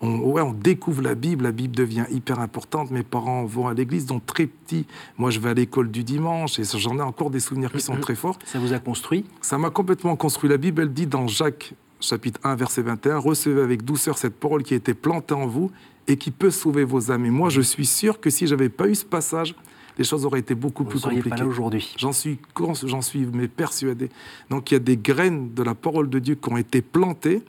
on, 0.00 0.18
ouais, 0.18 0.42
on 0.42 0.52
découvre 0.52 1.02
la 1.02 1.14
Bible, 1.14 1.44
la 1.44 1.52
Bible 1.52 1.74
devient 1.74 2.04
hyper 2.10 2.38
importante. 2.38 2.90
Mes 2.90 3.02
parents 3.02 3.44
vont 3.44 3.66
à 3.66 3.74
l'église, 3.74 4.06
donc 4.06 4.26
très 4.26 4.46
petit. 4.46 4.86
Moi, 5.16 5.30
je 5.30 5.40
vais 5.40 5.50
à 5.50 5.54
l'école 5.54 5.90
du 5.90 6.04
dimanche 6.04 6.58
et 6.58 6.64
j'en 6.64 6.98
ai 6.98 7.02
encore 7.02 7.30
des 7.30 7.40
souvenirs 7.40 7.72
qui 7.72 7.80
sont 7.80 7.94
mm-hmm. 7.94 8.00
très 8.00 8.14
forts. 8.14 8.38
Ça 8.44 8.58
vous 8.58 8.72
a 8.72 8.78
construit? 8.78 9.24
Ça 9.40 9.58
m'a 9.58 9.70
complètement 9.70 10.16
construit. 10.16 10.50
La 10.50 10.58
Bible, 10.58 10.82
elle 10.82 10.92
dit 10.92 11.06
dans 11.06 11.26
Jacques 11.26 11.74
chapitre 12.00 12.40
1, 12.44 12.56
verset 12.56 12.82
21, 12.82 13.18
Recevez 13.18 13.62
avec 13.62 13.84
douceur 13.84 14.18
cette 14.18 14.34
parole 14.38 14.62
qui 14.62 14.74
a 14.74 14.76
été 14.76 14.92
plantée 14.92 15.34
en 15.34 15.46
vous 15.46 15.70
et 16.06 16.16
qui 16.16 16.30
peut 16.30 16.50
sauver 16.50 16.84
vos 16.84 17.10
âmes. 17.10 17.24
Et 17.24 17.30
moi, 17.30 17.48
je 17.48 17.62
suis 17.62 17.86
sûr 17.86 18.20
que 18.20 18.30
si 18.30 18.46
j'avais 18.46 18.68
pas 18.68 18.88
eu 18.88 18.94
ce 18.94 19.04
passage, 19.04 19.54
les 19.98 20.04
choses 20.04 20.26
auraient 20.26 20.40
été 20.40 20.54
beaucoup 20.54 20.84
plus 20.84 21.00
compliquées. 21.00 21.30
Pas 21.30 21.36
là 21.36 21.46
aujourd'hui. 21.46 21.94
J'en 21.96 22.12
suis, 22.12 22.38
j'en 22.84 23.00
suis 23.00 23.26
mais 23.32 23.48
persuadé. 23.48 24.10
Donc 24.50 24.70
il 24.70 24.74
y 24.74 24.76
a 24.76 24.80
des 24.80 24.98
graines 24.98 25.54
de 25.54 25.62
la 25.62 25.74
parole 25.74 26.10
de 26.10 26.18
Dieu 26.18 26.34
qui 26.34 26.52
ont 26.52 26.58
été 26.58 26.82
plantées 26.82 27.42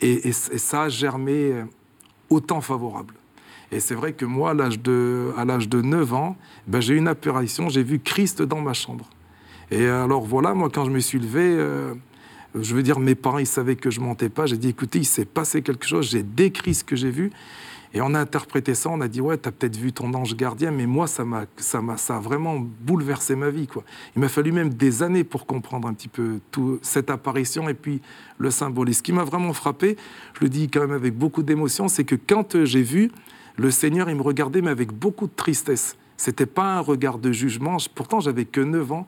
et, 0.00 0.28
et 0.28 0.32
ça 0.32 0.82
a 0.84 0.88
germé 0.88 1.52
euh, 1.52 1.64
autant 2.30 2.60
favorable. 2.60 3.14
Et 3.72 3.78
c'est 3.78 3.94
vrai 3.94 4.12
que 4.12 4.24
moi, 4.24 4.50
à 4.50 4.54
l'âge 4.54 4.80
de, 4.80 5.32
à 5.36 5.44
l'âge 5.44 5.68
de 5.68 5.80
9 5.80 6.14
ans, 6.14 6.36
ben, 6.66 6.80
j'ai 6.80 6.94
eu 6.94 6.96
une 6.96 7.08
apparition, 7.08 7.68
j'ai 7.68 7.82
vu 7.82 8.00
Christ 8.00 8.42
dans 8.42 8.60
ma 8.60 8.72
chambre. 8.72 9.08
Et 9.70 9.86
alors 9.86 10.22
voilà, 10.22 10.54
moi, 10.54 10.68
quand 10.72 10.84
je 10.84 10.90
me 10.90 10.98
suis 10.98 11.20
levé, 11.20 11.42
euh, 11.42 11.94
je 12.58 12.74
veux 12.74 12.82
dire, 12.82 12.98
mes 12.98 13.14
parents, 13.14 13.38
ils 13.38 13.46
savaient 13.46 13.76
que 13.76 13.90
je 13.90 14.00
mentais 14.00 14.28
pas. 14.28 14.46
J'ai 14.46 14.56
dit, 14.56 14.68
écoutez, 14.68 14.98
il 14.98 15.04
s'est 15.04 15.24
passé 15.24 15.62
quelque 15.62 15.86
chose, 15.86 16.10
j'ai 16.10 16.24
décrit 16.24 16.74
ce 16.74 16.82
que 16.82 16.96
j'ai 16.96 17.10
vu. 17.10 17.30
Et 17.92 18.00
on 18.00 18.14
a 18.14 18.20
interprété 18.20 18.74
ça, 18.74 18.88
on 18.90 19.00
a 19.00 19.08
dit, 19.08 19.20
ouais, 19.20 19.36
tu 19.36 19.48
as 19.48 19.52
peut-être 19.52 19.76
vu 19.76 19.92
ton 19.92 20.14
ange 20.14 20.36
gardien, 20.36 20.70
mais 20.70 20.86
moi, 20.86 21.06
ça, 21.06 21.24
m'a, 21.24 21.46
ça, 21.56 21.82
m'a, 21.82 21.96
ça 21.96 22.16
a 22.16 22.20
vraiment 22.20 22.58
bouleversé 22.58 23.34
ma 23.34 23.50
vie. 23.50 23.66
Quoi. 23.66 23.82
Il 24.14 24.20
m'a 24.20 24.28
fallu 24.28 24.52
même 24.52 24.72
des 24.72 25.02
années 25.02 25.24
pour 25.24 25.46
comprendre 25.46 25.88
un 25.88 25.94
petit 25.94 26.08
peu 26.08 26.40
tout, 26.52 26.78
cette 26.82 27.10
apparition 27.10 27.68
et 27.68 27.74
puis 27.74 28.00
le 28.38 28.50
symbole. 28.50 28.90
Et 28.90 28.92
ce 28.92 29.02
qui 29.02 29.12
m'a 29.12 29.24
vraiment 29.24 29.52
frappé, 29.52 29.96
je 30.34 30.44
le 30.44 30.48
dis 30.48 30.68
quand 30.68 30.80
même 30.80 30.92
avec 30.92 31.16
beaucoup 31.16 31.42
d'émotion, 31.42 31.88
c'est 31.88 32.04
que 32.04 32.14
quand 32.14 32.54
euh, 32.54 32.64
j'ai 32.64 32.82
vu, 32.82 33.10
le 33.56 33.70
Seigneur, 33.70 34.08
il 34.08 34.16
me 34.16 34.22
regardait, 34.22 34.62
mais 34.62 34.70
avec 34.70 34.92
beaucoup 34.92 35.26
de 35.26 35.34
tristesse. 35.34 35.96
C'était 36.16 36.46
pas 36.46 36.76
un 36.76 36.80
regard 36.80 37.18
de 37.18 37.32
jugement. 37.32 37.78
Pourtant, 37.94 38.20
j'avais 38.20 38.44
que 38.44 38.60
9 38.60 38.92
ans. 38.92 39.06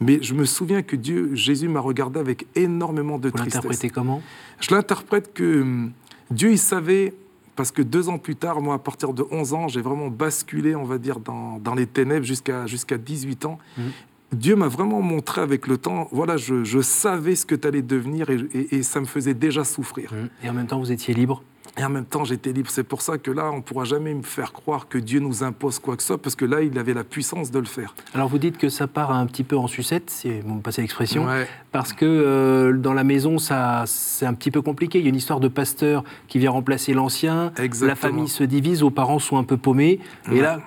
Mais 0.00 0.22
je 0.22 0.32
me 0.32 0.44
souviens 0.44 0.82
que 0.82 0.94
Dieu, 0.94 1.34
Jésus 1.34 1.66
m'a 1.66 1.80
regardé 1.80 2.20
avec 2.20 2.46
énormément 2.54 3.18
de 3.18 3.30
Vous 3.30 3.36
tristesse. 3.36 3.62
Vous 3.62 3.68
l'interprétez 3.68 3.90
comment? 3.90 4.22
Je 4.60 4.72
l'interprète 4.72 5.34
que 5.34 5.62
hum, 5.62 5.92
Dieu, 6.30 6.52
il 6.52 6.58
savait 6.58 7.14
parce 7.56 7.70
que 7.70 7.82
deux 7.82 8.08
ans 8.08 8.18
plus 8.18 8.36
tard, 8.36 8.60
moi, 8.60 8.74
à 8.74 8.78
partir 8.78 9.12
de 9.12 9.24
11 9.30 9.54
ans, 9.54 9.68
j'ai 9.68 9.82
vraiment 9.82 10.08
basculé, 10.08 10.74
on 10.74 10.84
va 10.84 10.98
dire, 10.98 11.18
dans, 11.20 11.74
les 11.74 11.86
ténèbres 11.86 12.24
jusqu'à 12.24 12.66
jusqu'à 12.66 12.98
18 12.98 13.44
ans. 13.46 13.58
Mhm. 13.76 13.90
Dieu 14.32 14.56
m'a 14.56 14.68
vraiment 14.68 15.02
montré 15.02 15.42
avec 15.42 15.66
le 15.66 15.76
temps, 15.76 16.08
voilà, 16.10 16.38
je, 16.38 16.80
savais 16.80 17.36
ce 17.36 17.44
que 17.44 17.54
tu 17.54 17.68
allais 17.68 17.82
devenir 17.82 18.28
et, 18.30 18.82
ça 18.82 19.00
me 19.00 19.04
faisait 19.04 19.34
déjà 19.34 19.62
souffrir. 19.62 20.12
Mhm. 20.12 20.28
Et 20.42 20.50
en 20.50 20.52
même 20.54 20.66
temps, 20.66 20.78
vous 20.78 20.90
étiez 20.90 21.12
libre? 21.12 21.42
Et 21.78 21.84
en 21.84 21.88
même 21.88 22.04
temps, 22.04 22.24
j'étais 22.24 22.52
libre. 22.52 22.70
C'est 22.70 22.82
pour 22.82 23.00
ça 23.00 23.16
que 23.16 23.30
là, 23.30 23.50
on 23.50 23.56
ne 23.56 23.62
pourra 23.62 23.84
jamais 23.84 24.12
me 24.12 24.22
faire 24.22 24.52
croire 24.52 24.88
que 24.88 24.98
Dieu 24.98 25.20
nous 25.20 25.42
impose 25.42 25.78
quoi 25.78 25.96
que 25.96 26.02
ce 26.02 26.08
soit, 26.08 26.18
parce 26.18 26.36
que 26.36 26.44
là, 26.44 26.60
il 26.60 26.78
avait 26.78 26.92
la 26.92 27.04
puissance 27.04 27.50
de 27.50 27.58
le 27.58 27.64
faire. 27.64 27.94
Alors, 28.14 28.28
vous 28.28 28.38
dites 28.38 28.58
que 28.58 28.68
ça 28.68 28.86
part 28.86 29.10
un 29.10 29.26
petit 29.26 29.44
peu 29.44 29.56
en 29.56 29.66
sucette, 29.66 30.10
si 30.10 30.40
vous 30.40 30.54
me 30.54 30.60
passez 30.60 30.82
l'expression, 30.82 31.26
parce 31.70 31.92
que 31.92 32.04
euh, 32.04 32.76
dans 32.76 32.92
la 32.92 33.04
maison, 33.04 33.38
ça, 33.38 33.84
c'est 33.86 34.26
un 34.26 34.34
petit 34.34 34.50
peu 34.50 34.60
compliqué. 34.60 34.98
Il 34.98 35.04
y 35.04 35.06
a 35.06 35.08
une 35.08 35.16
histoire 35.16 35.40
de 35.40 35.48
pasteur 35.48 36.04
qui 36.28 36.38
vient 36.38 36.50
remplacer 36.50 36.92
l'ancien. 36.92 37.52
La 37.80 37.94
famille 37.94 38.28
se 38.28 38.44
divise, 38.44 38.82
vos 38.82 38.90
parents 38.90 39.18
sont 39.18 39.38
un 39.38 39.44
peu 39.44 39.56
paumés. 39.56 40.00
Et 40.30 40.40
là. 40.40 40.60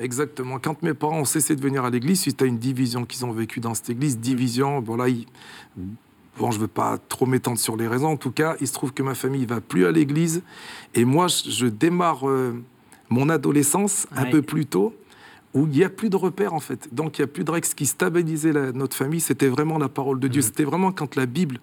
Exactement. 0.00 0.58
Quand 0.58 0.82
mes 0.82 0.94
parents 0.94 1.20
ont 1.20 1.24
cessé 1.26 1.54
de 1.54 1.60
venir 1.60 1.84
à 1.84 1.90
l'église, 1.90 2.22
suite 2.22 2.40
à 2.40 2.46
une 2.46 2.58
division 2.58 3.04
qu'ils 3.04 3.26
ont 3.26 3.32
vécue 3.32 3.60
dans 3.60 3.74
cette 3.74 3.90
église, 3.90 4.18
division, 4.18 4.80
bon 4.80 4.96
là, 4.96 5.08
ils 5.08 5.26
Bon, 6.38 6.50
je 6.50 6.56
ne 6.56 6.62
veux 6.62 6.68
pas 6.68 6.98
trop 7.08 7.26
m'étendre 7.26 7.58
sur 7.58 7.76
les 7.76 7.86
raisons. 7.86 8.08
En 8.08 8.16
tout 8.16 8.30
cas, 8.30 8.56
il 8.60 8.66
se 8.66 8.72
trouve 8.72 8.92
que 8.92 9.02
ma 9.02 9.14
famille 9.14 9.46
va 9.46 9.60
plus 9.60 9.86
à 9.86 9.92
l'église. 9.92 10.42
Et 10.94 11.04
moi, 11.04 11.26
je 11.28 11.66
démarre 11.66 12.28
euh, 12.28 12.62
mon 13.08 13.28
adolescence 13.28 14.06
un 14.16 14.26
peu 14.26 14.40
plus 14.40 14.66
tôt, 14.66 14.94
où 15.52 15.66
il 15.66 15.72
n'y 15.72 15.84
a 15.84 15.90
plus 15.90 16.08
de 16.08 16.16
repères, 16.16 16.54
en 16.54 16.60
fait. 16.60 16.88
Donc, 16.94 17.18
il 17.18 17.22
n'y 17.22 17.24
a 17.24 17.28
plus 17.28 17.44
de 17.44 17.50
règles. 17.50 17.66
Ce 17.66 17.74
qui 17.74 17.86
stabilisait 17.86 18.52
notre 18.72 18.96
famille, 18.96 19.20
c'était 19.20 19.48
vraiment 19.48 19.78
la 19.78 19.88
parole 19.88 20.20
de 20.20 20.28
Dieu. 20.28 20.40
Mmh. 20.40 20.44
C'était 20.44 20.64
vraiment 20.64 20.92
quand 20.92 21.16
la 21.16 21.26
Bible 21.26 21.58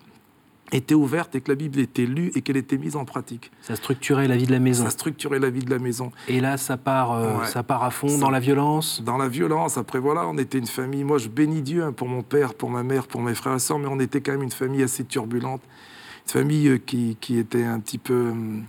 était 0.71 0.95
ouverte 0.95 1.35
et 1.35 1.41
que 1.41 1.49
la 1.49 1.55
Bible 1.55 1.79
était 1.79 2.05
lue 2.05 2.31
et 2.35 2.41
qu'elle 2.41 2.57
était 2.57 2.77
mise 2.77 2.95
en 2.95 3.05
pratique. 3.05 3.51
Ça 3.61 3.75
structurait 3.75 4.27
la 4.27 4.35
vie 4.35 4.45
de 4.45 4.51
la 4.51 4.59
maison. 4.59 4.83
Ça 4.83 4.89
structurait 4.89 5.39
la 5.39 5.49
vie 5.49 5.63
de 5.63 5.69
la 5.69 5.79
maison. 5.79 6.11
Et 6.27 6.41
là, 6.41 6.57
ça 6.57 6.77
part, 6.77 7.13
euh, 7.13 7.45
ça 7.45 7.63
part 7.63 7.83
à 7.83 7.91
fond 7.91 8.17
dans 8.17 8.29
la 8.29 8.39
violence 8.39 9.01
Dans 9.03 9.17
la 9.17 9.27
violence. 9.27 9.77
Après, 9.77 9.99
voilà, 9.99 10.27
on 10.27 10.37
était 10.37 10.57
une 10.57 10.67
famille. 10.67 11.03
Moi, 11.03 11.17
je 11.17 11.29
bénis 11.29 11.61
Dieu 11.61 11.83
hein, 11.83 11.93
pour 11.93 12.07
mon 12.07 12.21
père, 12.21 12.53
pour 12.53 12.69
ma 12.69 12.83
mère, 12.83 13.07
pour 13.07 13.21
mes 13.21 13.35
frères 13.35 13.55
et 13.55 13.59
sœurs, 13.59 13.79
mais 13.79 13.87
on 13.87 13.99
était 13.99 14.21
quand 14.21 14.33
même 14.33 14.43
une 14.43 14.51
famille 14.51 14.83
assez 14.83 15.05
turbulente. 15.05 15.61
Une 16.25 16.31
famille 16.31 16.67
euh, 16.67 16.77
qui, 16.77 17.17
qui 17.19 17.37
était 17.37 17.63
un 17.63 17.79
petit 17.79 17.97
peu. 17.97 18.29
Hum, 18.31 18.65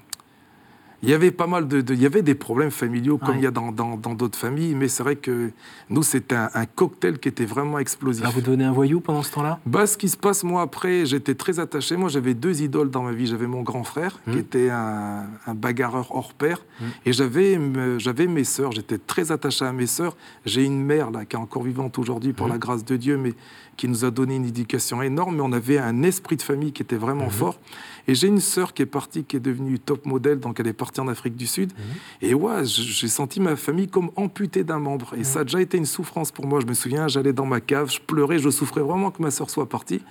il 1.02 1.08
y 1.08 1.14
avait 1.14 1.30
pas 1.30 1.46
mal 1.46 1.68
de, 1.68 1.84
il 1.92 2.00
y 2.00 2.06
avait 2.06 2.22
des 2.22 2.34
problèmes 2.34 2.70
familiaux 2.70 3.18
comme 3.18 3.36
il 3.36 3.42
y 3.42 3.46
a 3.46 3.50
dans 3.50 3.70
d'autres 3.72 4.38
familles, 4.38 4.74
mais 4.74 4.88
c'est 4.88 5.02
vrai 5.02 5.16
que 5.16 5.50
nous 5.90 6.02
c'était 6.02 6.34
un, 6.34 6.66
cocktail 6.66 7.18
qui 7.18 7.28
était 7.28 7.44
vraiment 7.44 7.78
explosif. 7.78 8.24
vous 8.26 8.40
devenez 8.40 8.64
un 8.64 8.72
voyou 8.72 9.00
pendant 9.00 9.22
ce 9.22 9.32
temps-là? 9.32 9.60
Bah 9.64 9.86
ce 9.86 9.96
qui 9.96 10.08
se 10.08 10.16
passe 10.16 10.44
moi 10.44 10.62
après, 10.62 11.06
j'étais 11.06 11.34
très 11.34 11.60
attaché. 11.60 11.96
Moi 11.96 12.08
j'avais 12.08 12.34
deux 12.34 12.62
idoles 12.62 12.90
dans 12.90 13.02
ma 13.02 13.12
vie. 13.12 13.26
J'avais 13.26 13.46
mon 13.46 13.62
grand 13.62 13.84
frère 13.84 14.20
qui 14.24 14.30
hum. 14.30 14.38
était 14.38 14.70
un, 14.70 15.26
bagarreur 15.54 16.14
hors 16.14 16.34
pair, 16.34 16.64
hum. 16.80 16.88
et 17.06 17.12
j'avais 17.12 17.58
j'avais 17.98 18.26
mes 18.26 18.44
sœurs. 18.44 18.72
J'étais 18.72 18.98
très 18.98 19.30
attaché 19.30 19.64
à 19.64 19.72
mes 19.72 19.86
sœurs. 19.86 20.16
J'ai 20.44 20.64
une 20.64 20.82
mère 20.82 21.10
là 21.10 21.24
qui 21.24 21.36
est 21.36 21.38
encore 21.38 21.62
vivante 21.62 21.98
aujourd'hui 21.98 22.32
pour 22.32 22.46
hum. 22.46 22.52
la 22.52 22.58
grâce 22.58 22.84
de 22.84 22.96
Dieu, 22.96 23.16
mais 23.16 23.34
qui 23.78 23.88
nous 23.88 24.04
a 24.04 24.10
donné 24.10 24.36
une 24.36 24.44
éducation 24.44 25.00
énorme. 25.00 25.36
Mais 25.36 25.42
on 25.42 25.52
avait 25.52 25.78
un 25.78 26.02
esprit 26.02 26.36
de 26.36 26.42
famille 26.42 26.72
qui 26.72 26.82
était 26.82 26.96
vraiment 26.96 27.30
fort. 27.30 27.58
Et 28.08 28.14
j'ai 28.14 28.26
une 28.26 28.40
sœur 28.40 28.74
qui 28.74 28.82
est 28.82 28.86
partie, 28.86 29.24
qui 29.24 29.36
est 29.36 29.40
devenue 29.40 29.78
top 29.78 30.04
modèle, 30.04 30.40
donc 30.40 30.60
elle 30.60 30.66
est 30.66 30.72
partie 30.74 31.00
en 31.00 31.08
Afrique 31.08 31.36
du 31.36 31.46
Sud. 31.46 31.72
Mhm. 31.72 32.28
Et 32.28 32.34
ouais, 32.34 32.64
j'ai 32.64 33.08
senti 33.08 33.40
ma 33.40 33.56
famille 33.56 33.88
comme 33.88 34.10
amputée 34.16 34.64
d'un 34.64 34.78
membre. 34.78 35.14
Et 35.16 35.24
ça 35.24 35.40
a 35.40 35.44
déjà 35.44 35.62
été 35.62 35.78
une 35.78 35.86
souffrance 35.86 36.32
pour 36.32 36.46
moi. 36.46 36.60
Je 36.60 36.66
me 36.66 36.74
souviens, 36.74 37.08
j'allais 37.08 37.32
dans 37.32 37.46
ma 37.46 37.60
cave, 37.60 37.90
je 37.90 38.00
pleurais, 38.00 38.38
je 38.38 38.50
souffrais 38.50 38.82
vraiment 38.82 39.10
que 39.10 39.22
ma 39.22 39.30
sœur 39.30 39.48
soit 39.48 39.68
partie. 39.68 40.02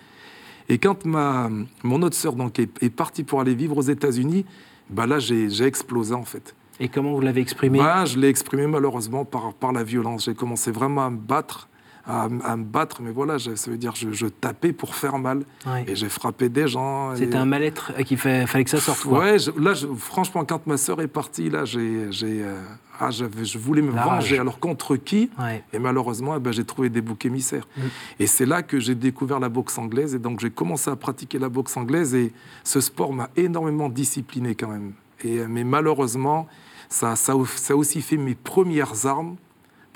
Et 0.70 0.78
quand 0.78 1.06
ma, 1.06 1.50
mon 1.84 2.02
autre 2.02 2.16
sœur 2.16 2.34
donc, 2.34 2.60
est, 2.60 2.90
partie 2.90 3.24
pour 3.24 3.42
aller 3.42 3.56
vivre 3.56 3.78
aux 3.78 3.82
États-Unis, 3.82 4.46
bah 4.90 5.06
là, 5.06 5.20
j'ai 5.20 5.64
explosé 5.64 6.14
en 6.14 6.24
fait. 6.24 6.56
Et 6.80 6.88
comment 6.88 7.14
vous 7.14 7.22
l'avez 7.22 7.42
exprimé? 7.42 7.80
Bah, 7.80 8.06
Je 8.06 8.20
l'ai 8.20 8.30
exprimé 8.30 8.68
malheureusement 8.68 9.26
par, 9.26 9.54
par 9.54 9.74
la 9.74 9.84
violence. 9.84 10.26
J'ai 10.26 10.36
commencé 10.36 10.72
vraiment 10.72 11.06
à 11.06 11.10
me 11.10 11.18
battre 11.18 11.68
à, 12.08 12.30
me 12.30 12.64
battre, 12.64 13.02
mais 13.02 13.12
voilà, 13.12 13.38
ça 13.38 13.70
veut 13.70 13.78
dire 13.78 13.94
je, 13.96 14.12
je 14.12 14.28
tapais 14.28 14.72
pour 14.72 14.96
faire 14.96 15.18
mal. 15.18 15.44
Et 15.88 15.96
j'ai 15.96 16.10
frappé 16.10 16.50
des 16.50 16.68
gens. 16.68 17.16
C'était 17.16 17.36
un 17.36 17.46
mal-être 17.46 17.94
qui 18.06 18.16
fait, 18.16 18.48
fallait 18.48 18.64
que 18.64 18.70
ça 18.70 18.80
sorte. 18.80 19.06
Ouais, 19.06 19.38
là, 19.58 19.74
franchement, 19.98 20.46
quand 20.46 20.66
ma 20.68 20.78
sœur 20.78 21.02
est 21.02 21.08
partie, 21.08 21.50
là, 21.50 21.66
j'ai, 21.66 22.08
euh, 22.24 22.62
ah, 23.00 23.10
je 23.12 23.58
voulais 23.58 23.82
me 23.82 23.92
venger. 23.92 24.40
Alors 24.40 24.60
contre 24.60 24.96
qui? 24.96 25.30
Et 25.74 25.80
malheureusement, 25.80 26.36
eh 26.38 26.40
ben, 26.40 26.52
j'ai 26.52 26.64
trouvé 26.64 26.90
des 26.90 27.02
boucs 27.02 27.26
émissaires. 27.26 27.68
Mm. 27.76 27.82
Et 28.20 28.28
c'est 28.28 28.46
là 28.46 28.64
que 28.64 28.80
j'ai 28.80 28.96
découvert 28.96 29.40
la 29.40 29.50
boxe 29.50 29.78
anglaise. 29.78 30.16
Et 30.16 30.20
donc 30.20 30.40
j'ai 30.40 30.50
commencé 30.50 30.90
à 30.90 30.96
pratiquer 30.96 31.40
la 31.40 31.50
boxe 31.50 31.76
anglaise. 31.76 32.16
Et 32.16 32.32
ce 32.64 32.80
sport 32.80 33.12
m'a 33.14 33.30
énormément 33.36 33.90
discipliné 33.90 34.56
quand 34.56 34.70
même. 34.70 34.94
Et, 35.24 35.40
euh, 35.40 35.48
mais 35.50 35.64
malheureusement, 35.64 36.48
ça, 36.90 37.16
ça, 37.16 37.34
ça 37.56 37.74
a 37.74 37.76
aussi 37.76 38.02
fait 38.02 38.18
mes 38.18 38.36
premières 38.36 39.06
armes 39.06 39.36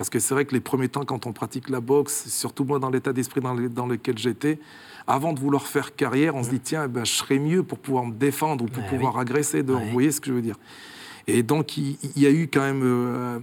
parce 0.02 0.10
que 0.10 0.18
c'est 0.18 0.34
vrai 0.34 0.46
que 0.46 0.56
les 0.56 0.62
premiers 0.62 0.90
temps, 0.90 1.06
quand 1.06 1.28
on 1.28 1.32
pratique 1.32 1.70
la 1.70 1.80
boxe, 1.80 2.28
surtout 2.28 2.64
moi 2.64 2.80
dans 2.80 2.90
l'état 2.90 3.14
d'esprit 3.14 3.40
dans, 3.40 3.86
lequel 3.86 4.18
j'étais, 4.18 4.58
avant 5.06 5.32
de 5.32 5.40
vouloir 5.40 5.68
faire 5.68 5.96
carrière, 5.96 6.36
on 6.36 6.42
se 6.42 6.50
dit 6.50 6.60
tiens, 6.60 6.88
ben, 6.88 7.06
je 7.06 7.12
serais 7.12 7.38
mieux 7.38 7.62
pour 7.62 7.78
pouvoir 7.78 8.08
me 8.08 8.12
défendre 8.12 8.64
ou 8.64 8.68
pour 8.68 8.84
pouvoir 8.88 9.20
agresser. 9.20 9.62
De, 9.62 9.74
Vous 9.74 9.92
voyez 9.92 10.12
ce 10.12 10.20
que 10.20 10.30
je 10.30 10.34
veux 10.34 10.42
dire? 10.42 10.56
Et 11.28 11.44
donc 11.44 11.78
il, 11.78 11.98
y 12.16 12.26
a 12.26 12.32
eu 12.32 12.50
quand 12.52 12.62
même. 12.62 12.82
Euh, 12.84 13.38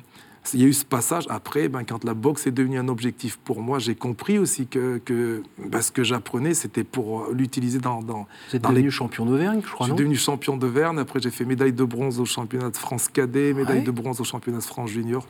il 0.53 0.61
y 0.61 0.65
a 0.65 0.67
eu 0.67 0.73
ce 0.73 0.85
passage. 0.85 1.27
Après, 1.29 1.69
ben, 1.69 1.85
quand 1.85 2.03
la 2.03 2.15
boxe 2.15 2.49
est 2.49 2.51
devenue 2.51 2.81
un 2.81 2.89
objectif 2.89 3.37
pour 3.37 3.63
moi, 3.63 3.79
j'ai 3.79 3.95
compris 3.95 4.41
aussi 4.41 4.67
que, 4.67 5.01
que 5.05 5.45
ben, 5.65 5.81
ce 5.81 5.93
que 5.93 6.03
j'apprenais, 6.03 6.55
c'était 6.55 6.83
pour 6.83 7.29
l'utiliser 7.33 7.79
dans, 7.79 8.03
dans. 8.03 8.27
Vous 8.51 8.57
êtes 8.57 8.63
devenu 8.63 8.91
champion 8.91 9.27
d'Auvergne, 9.27 9.61
je 9.65 9.71
crois. 9.71 9.87
Je 9.87 9.93
suis 9.93 9.97
devenu 9.97 10.17
champion 10.17 10.57
d'Auvergne. 10.57 10.99
Après, 10.99 11.21
j'ai 11.21 11.31
fait 11.31 11.45
médaille 11.45 11.73
de 11.73 11.85
bronze 11.85 12.19
au 12.19 12.25
championnat 12.25 12.71
de 12.71 12.77
France 12.77 13.07
cadet, 13.07 13.55
médaille 13.55 13.85
de 13.85 13.93
bronze 13.93 14.21
au 14.21 14.25
championnat 14.25 14.59
de 14.59 14.65
France 14.65 14.91
junior. 14.91 15.25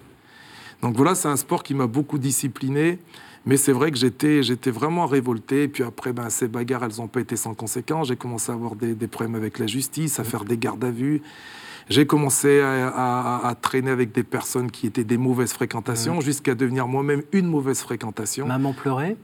Donc 0.82 0.96
voilà, 0.96 1.14
c'est 1.14 1.28
un 1.28 1.36
sport 1.36 1.62
qui 1.62 1.74
m'a 1.74 1.86
beaucoup 1.86 2.18
discipliné. 2.18 2.98
Mais 3.46 3.56
c'est 3.56 3.72
vrai 3.72 3.90
que 3.90 3.96
j'étais, 3.96 4.42
j'étais 4.42 4.70
vraiment 4.70 5.06
révolté. 5.06 5.64
Et 5.64 5.68
puis 5.68 5.82
après, 5.82 6.12
ben, 6.12 6.28
ces 6.28 6.48
bagarres, 6.48 6.84
elles 6.84 6.98
n'ont 6.98 7.08
pas 7.08 7.20
été 7.20 7.36
sans 7.36 7.54
conséquences. 7.54 8.08
J'ai 8.08 8.16
commencé 8.16 8.52
à 8.52 8.54
avoir 8.54 8.76
des, 8.76 8.94
problèmes 9.06 9.36
avec 9.36 9.58
la 9.58 9.66
justice, 9.66 10.20
à 10.20 10.24
faire 10.24 10.44
des 10.44 10.58
gardes 10.58 10.84
à 10.84 10.90
vue. 10.90 11.22
J'ai 11.88 12.06
commencé 12.06 12.60
à, 12.60 13.56
traîner 13.62 13.90
avec 13.90 14.12
des 14.12 14.22
personnes 14.22 14.70
qui 14.70 14.86
étaient 14.86 15.04
des 15.04 15.16
mauvaises 15.16 15.54
fréquentations, 15.54 16.18
mmh. 16.18 16.22
jusqu'à 16.22 16.54
devenir 16.54 16.86
moi-même 16.86 17.22
une 17.32 17.46
mauvaise 17.46 17.80
fréquentation. 17.80 18.46
Maman 18.46 18.74
pleurait? 18.74 19.16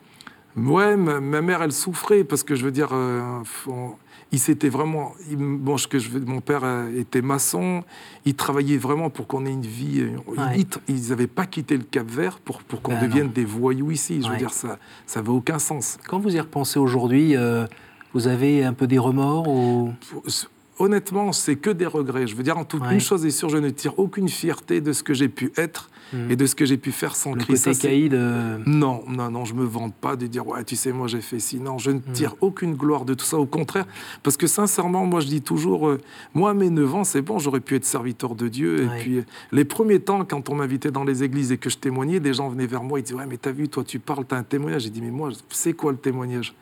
Ouais, 0.57 0.97
ma, 0.97 1.21
mère, 1.21 1.63
elle 1.63 1.73
souffrait 1.73 2.25
parce 2.25 2.43
que 2.43 2.55
je 2.55 2.65
veux 2.65 2.71
dire, 2.71 2.91
euh, 2.93 3.43
il 4.35 4.41
s'était 4.41 4.69
vraiment. 4.69 5.12
bon, 5.31 5.76
que 5.88 6.00
je, 6.00 6.11
mon 6.19 6.41
père 6.41 6.64
euh, 6.64 6.99
était 6.99 7.23
maçon, 7.23 7.85
il 8.25 8.35
travaillait 8.35 8.79
vraiment 8.79 9.09
pour 9.09 9.29
qu'on 9.29 9.47
ait 9.47 9.53
une 9.53 9.62
vie. 9.62 10.00
Euh, 10.00 10.64
ils 10.88 11.11
n'avaient 11.11 11.29
pas 11.29 11.47
quitté 11.47 11.76
le 11.76 11.85
Cap 11.85 12.09
Vert 12.11 12.41
pour, 12.41 12.64
pour 12.64 12.83
qu'on 12.83 12.95
ben 12.95 13.07
devienne 13.07 13.31
des 13.31 13.45
voyous 13.45 13.93
ici. 13.93 14.21
Je 14.23 14.29
veux 14.29 14.37
dire, 14.37 14.53
ça 14.53 14.76
n'avait 15.14 15.29
aucun 15.29 15.61
sens. 15.61 15.99
Quand 16.09 16.19
vous 16.19 16.35
y 16.35 16.41
repensez 16.41 16.81
aujourd'hui, 16.81 17.37
euh, 17.37 17.67
vous 18.12 18.26
avez 18.26 18.64
un 18.64 18.73
peu 18.73 18.88
des 18.88 18.99
remords 18.99 19.47
ou? 19.47 19.93
Honnêtement, 20.78 21.33
c'est 21.33 21.57
que 21.57 21.71
des 21.71 21.87
regrets. 21.87 22.26
Je 22.26 22.37
veux 22.37 22.43
dire, 22.43 22.59
en 22.59 22.64
toute 22.64 22.83
une 22.90 23.00
chose 23.00 23.25
est 23.25 23.31
sûre, 23.31 23.49
je 23.49 23.59
ne 23.59 23.71
tire 23.71 23.99
aucune 23.99 24.28
fierté 24.28 24.81
de 24.81 24.93
ce 24.93 25.02
que 25.02 25.14
j'ai 25.14 25.28
pu 25.28 25.52
être 25.57 25.90
hmm. 26.12 26.31
et 26.31 26.37
de 26.37 26.47
ce 26.47 26.54
que 26.54 26.64
j'ai 26.64 26.76
pu 26.76 26.93
faire 26.93 27.16
sans 27.16 27.35
le 27.35 27.45
Côté 27.45 27.75
caïd, 27.75 28.14
euh, 28.14 28.59
Non, 28.66 29.04
non, 29.09 29.31
non, 29.31 29.45
je 29.45 29.54
me 29.54 29.64
vante 29.64 29.95
pas 29.95 30.16
de 30.16 30.26
dire 30.26 30.47
ouais, 30.47 30.64
tu 30.64 30.76
sais, 30.76 30.93
moi 30.93 31.07
j'ai 31.07 31.21
fait 31.21 31.38
ci. 31.38 31.61
Non, 31.61 31.78
je 31.78 31.90
ne 31.90 31.99
hmm. 31.99 32.12
tire 32.12 32.35
aucune 32.40 32.75
gloire 32.75 33.04
de 33.04 33.14
tout 33.14 33.25
ça. 33.25 33.38
Au 33.38 33.47
contraire, 33.47 33.87
parce 34.23 34.37
que 34.37 34.47
sincèrement, 34.47 35.07
moi 35.07 35.21
je 35.21 35.26
dis 35.26 35.43
toujours, 35.43 35.88
euh, 35.88 36.00
moi 36.35 36.50
à 36.50 36.54
mes 36.54 36.71
9 36.71 36.95
ans, 36.95 37.04
c'est 37.04 37.23
bon, 37.23 37.38
j'aurais 37.38 37.61
pu 37.61 37.76
être 37.76 37.85
serviteur 37.85 38.35
de 38.35 38.49
Dieu. 38.49 38.85
Et 38.85 38.88
puis 39.00 39.23
les 39.52 39.64
premiers 39.64 40.00
temps, 40.00 40.25
quand 40.25 40.49
on 40.50 40.54
m'invitait 40.54 40.90
dans 40.90 41.04
les 41.04 41.23
églises 41.23 41.52
et 41.52 41.59
que 41.59 41.71
je 41.71 41.78
témoignais, 41.78 42.21
des 42.21 42.35
gens 42.35 42.49
venaient 42.49 42.66
vers 42.66 42.83
moi, 42.83 42.99
ils 42.99 43.02
disaient 43.02 43.16
ouais, 43.16 43.26
mais 43.26 43.37
t'as 43.37 43.52
vu, 43.52 43.69
toi 43.69 43.85
tu 43.85 43.99
parles, 43.99 44.25
t'as 44.25 44.38
un 44.38 44.43
témoignage. 44.43 44.83
J'ai 44.83 44.90
dit 44.90 45.02
mais 45.02 45.11
moi, 45.11 45.31
c'est 45.50 45.73
quoi 45.73 45.93
le 45.93 45.99
témoignage? 45.99 46.54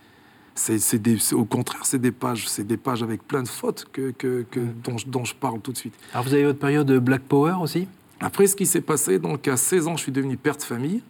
C'est 0.55 1.33
au 1.33 1.45
contraire, 1.45 1.85
c'est 1.85 2.01
des 2.01 2.13
pages, 2.13 2.49
c'est 2.49 2.67
des 2.67 2.77
pages 2.77 3.03
avec 3.03 3.27
plein 3.27 3.43
de 3.43 3.49
fautes 3.49 3.87
que, 3.93 4.11
que, 4.11 4.45
mm. 4.55 4.97
dont, 5.07 5.25
je 5.25 5.35
parle 5.35 5.61
tout 5.61 5.73
de 5.73 5.79
suite. 5.79 5.95
Alors 6.13 6.25
vous 6.25 6.35
avez 6.35 6.45
votre 6.45 6.59
période 6.59 6.87
de 6.87 6.99
Black 6.99 7.23
Power 7.23 7.55
aussi? 7.61 7.89
Après, 8.21 8.47
ce 8.47 8.55
qui 8.55 8.67
s'est 8.67 8.83
passé, 8.83 9.19
donc 9.19 9.49
à 9.49 9.57
16 9.57 9.89
ans, 9.89 9.97
je 9.97 10.03
suis 10.03 10.13
devenu 10.13 10.37
père 10.37 10.57
de 10.57 10.63
famille. 10.63 11.03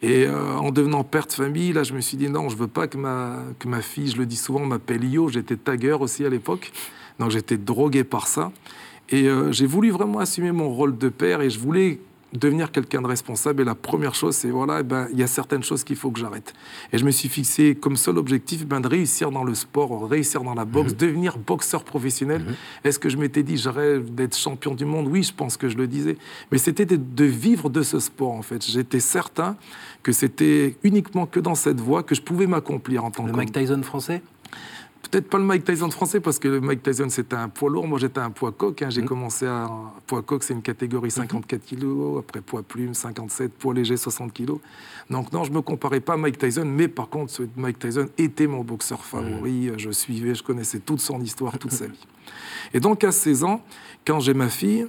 Et 0.00 0.26
euh, 0.26 0.56
en 0.56 0.70
devenant 0.70 1.04
père 1.04 1.26
de 1.26 1.32
famille, 1.32 1.72
là, 1.72 1.82
je 1.82 1.92
me 1.92 2.00
suis 2.00 2.16
dit 2.16 2.30
non, 2.30 2.48
je 2.48 2.56
veux 2.56 2.66
pas 2.66 2.86
que 2.86 2.96
ma, 2.96 3.40
que 3.58 3.68
ma 3.68 3.82
fille, 3.82 4.08
je 4.08 4.16
le 4.16 4.24
dis 4.24 4.36
souvent, 4.36 4.64
m'appelle 4.64 5.04
Io. 5.04 5.28
J'étais 5.28 5.56
tagueur 5.56 6.00
aussi 6.00 6.24
à 6.24 6.30
l'époque. 6.30 6.72
Donc 7.18 7.30
j'étais 7.30 7.58
drogué 7.58 8.04
par 8.04 8.26
ça. 8.26 8.52
Et 9.10 9.28
euh, 9.28 9.52
j'ai 9.52 9.66
voulu 9.66 9.90
vraiment 9.90 10.20
assumer 10.20 10.52
mon 10.52 10.70
rôle 10.70 10.96
de 10.96 11.08
père 11.08 11.42
et 11.42 11.50
je 11.50 11.58
voulais 11.58 12.00
devenir 12.32 12.70
quelqu'un 12.70 13.02
de 13.02 13.06
responsable. 13.06 13.62
Et 13.62 13.64
la 13.64 13.74
première 13.74 14.14
chose, 14.14 14.36
c'est 14.36 14.50
voilà, 14.50 14.80
eh 14.80 14.82
ben, 14.82 15.08
il 15.12 15.18
y 15.18 15.22
a 15.22 15.26
certaines 15.26 15.62
choses 15.62 15.84
qu'il 15.84 15.96
faut 15.96 16.10
que 16.10 16.20
j'arrête. 16.20 16.54
Et 16.92 16.98
je 16.98 17.04
me 17.04 17.10
suis 17.10 17.28
fixé 17.28 17.74
comme 17.74 17.96
seul 17.96 18.18
objectif 18.18 18.66
ben, 18.66 18.80
de 18.80 18.88
réussir 18.88 19.30
dans 19.30 19.44
le 19.44 19.54
sport, 19.54 20.08
réussir 20.08 20.42
dans 20.42 20.54
la 20.54 20.64
boxe, 20.64 20.92
mhm. 20.92 20.98
devenir 20.98 21.38
boxeur 21.38 21.84
professionnel. 21.84 22.42
Mhm. 22.42 22.54
Est-ce 22.84 22.98
que 22.98 23.08
je 23.08 23.16
m'étais 23.16 23.42
dit, 23.42 23.56
j'aurais 23.56 24.00
d'être 24.00 24.36
champion 24.36 24.74
du 24.74 24.84
monde? 24.84 25.08
Oui, 25.08 25.22
je 25.22 25.32
pense 25.32 25.56
que 25.56 25.68
je 25.68 25.76
le 25.76 25.86
disais. 25.86 26.16
Mais 26.52 26.58
c'était 26.58 26.86
de, 26.86 27.24
vivre 27.24 27.70
de 27.70 27.82
ce 27.82 27.98
sport, 27.98 28.32
en 28.32 28.42
fait. 28.42 28.64
J'étais 28.64 29.00
certain 29.00 29.56
que 30.02 30.12
c'était 30.12 30.76
uniquement 30.82 31.26
que 31.26 31.40
dans 31.40 31.54
cette 31.54 31.80
voie 31.80 32.02
que 32.02 32.14
je 32.14 32.22
pouvais 32.22 32.46
m'accomplir 32.46 33.04
en 33.04 33.10
tant 33.10 33.24
que. 33.24 33.30
Le 33.30 33.36
Mike 33.36 33.52
Tyson 33.52 33.82
français? 33.82 34.22
Peut-être 35.10 35.28
pas 35.28 35.38
le 35.38 35.44
Mike 35.44 35.64
Tyson 35.64 35.90
français, 35.90 36.20
parce 36.20 36.38
que 36.38 36.48
le 36.48 36.60
Mike 36.60 36.82
Tyson, 36.82 37.08
c'était 37.08 37.36
un 37.36 37.48
poids 37.48 37.70
lourd. 37.70 37.86
Moi, 37.86 37.98
j'étais 37.98 38.20
un 38.20 38.30
poids 38.30 38.52
coq. 38.52 38.80
Hein. 38.82 38.90
J'ai 38.90 39.02
mmh. 39.02 39.06
commencé 39.06 39.46
à. 39.46 39.68
Poids 40.06 40.22
coq, 40.22 40.42
c'est 40.42 40.54
une 40.54 40.62
catégorie 40.62 41.10
54 41.10 41.64
kg. 41.64 42.18
Après, 42.18 42.40
poids 42.40 42.62
plume, 42.62 42.94
57. 42.94 43.52
Poids 43.54 43.74
léger, 43.74 43.96
60 43.96 44.32
kg. 44.32 44.52
Donc, 45.08 45.32
non, 45.32 45.44
je 45.44 45.50
ne 45.50 45.56
me 45.56 45.62
comparais 45.62 46.00
pas 46.00 46.14
à 46.14 46.16
Mike 46.16 46.38
Tyson. 46.38 46.64
Mais 46.64 46.88
par 46.88 47.08
contre, 47.08 47.32
Mike 47.56 47.78
Tyson 47.78 48.08
était 48.18 48.46
mon 48.46 48.62
boxeur 48.62 49.04
favori. 49.04 49.70
Mmh. 49.70 49.78
Je 49.78 49.90
suivais, 49.90 50.34
je 50.34 50.42
connaissais 50.42 50.78
toute 50.78 51.00
son 51.00 51.20
histoire, 51.20 51.58
toute 51.58 51.72
sa 51.72 51.86
vie. 51.86 52.06
Et 52.72 52.80
donc, 52.80 53.02
à 53.04 53.12
16 53.12 53.44
ans, 53.44 53.62
quand 54.06 54.20
j'ai 54.20 54.34
ma 54.34 54.48
fille, 54.48 54.86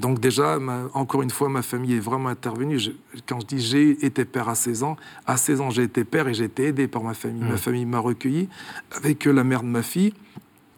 donc 0.00 0.20
déjà, 0.20 0.58
encore 0.94 1.22
une 1.22 1.30
fois, 1.30 1.48
ma 1.48 1.62
famille 1.62 1.94
est 1.94 2.00
vraiment 2.00 2.28
intervenue. 2.28 2.78
quand 3.26 3.40
je 3.40 3.46
dis 3.46 3.60
j'ai 3.60 4.04
été 4.04 4.24
père 4.24 4.48
à 4.48 4.54
16 4.54 4.82
ans, 4.82 4.96
à 5.26 5.36
16 5.36 5.60
ans 5.60 5.70
j'ai 5.70 5.82
été 5.82 6.04
père 6.04 6.28
et 6.28 6.34
j'ai 6.34 6.44
été 6.44 6.66
aidé 6.66 6.88
par 6.88 7.02
ma 7.02 7.14
famille. 7.14 7.42
Ma 7.42 7.54
mmh. 7.54 7.58
famille 7.58 7.84
m'a 7.84 7.98
recueilli 7.98 8.48
avec 8.92 9.24
la 9.26 9.44
mère 9.44 9.62
de 9.62 9.68
ma 9.68 9.82
fille. 9.82 10.12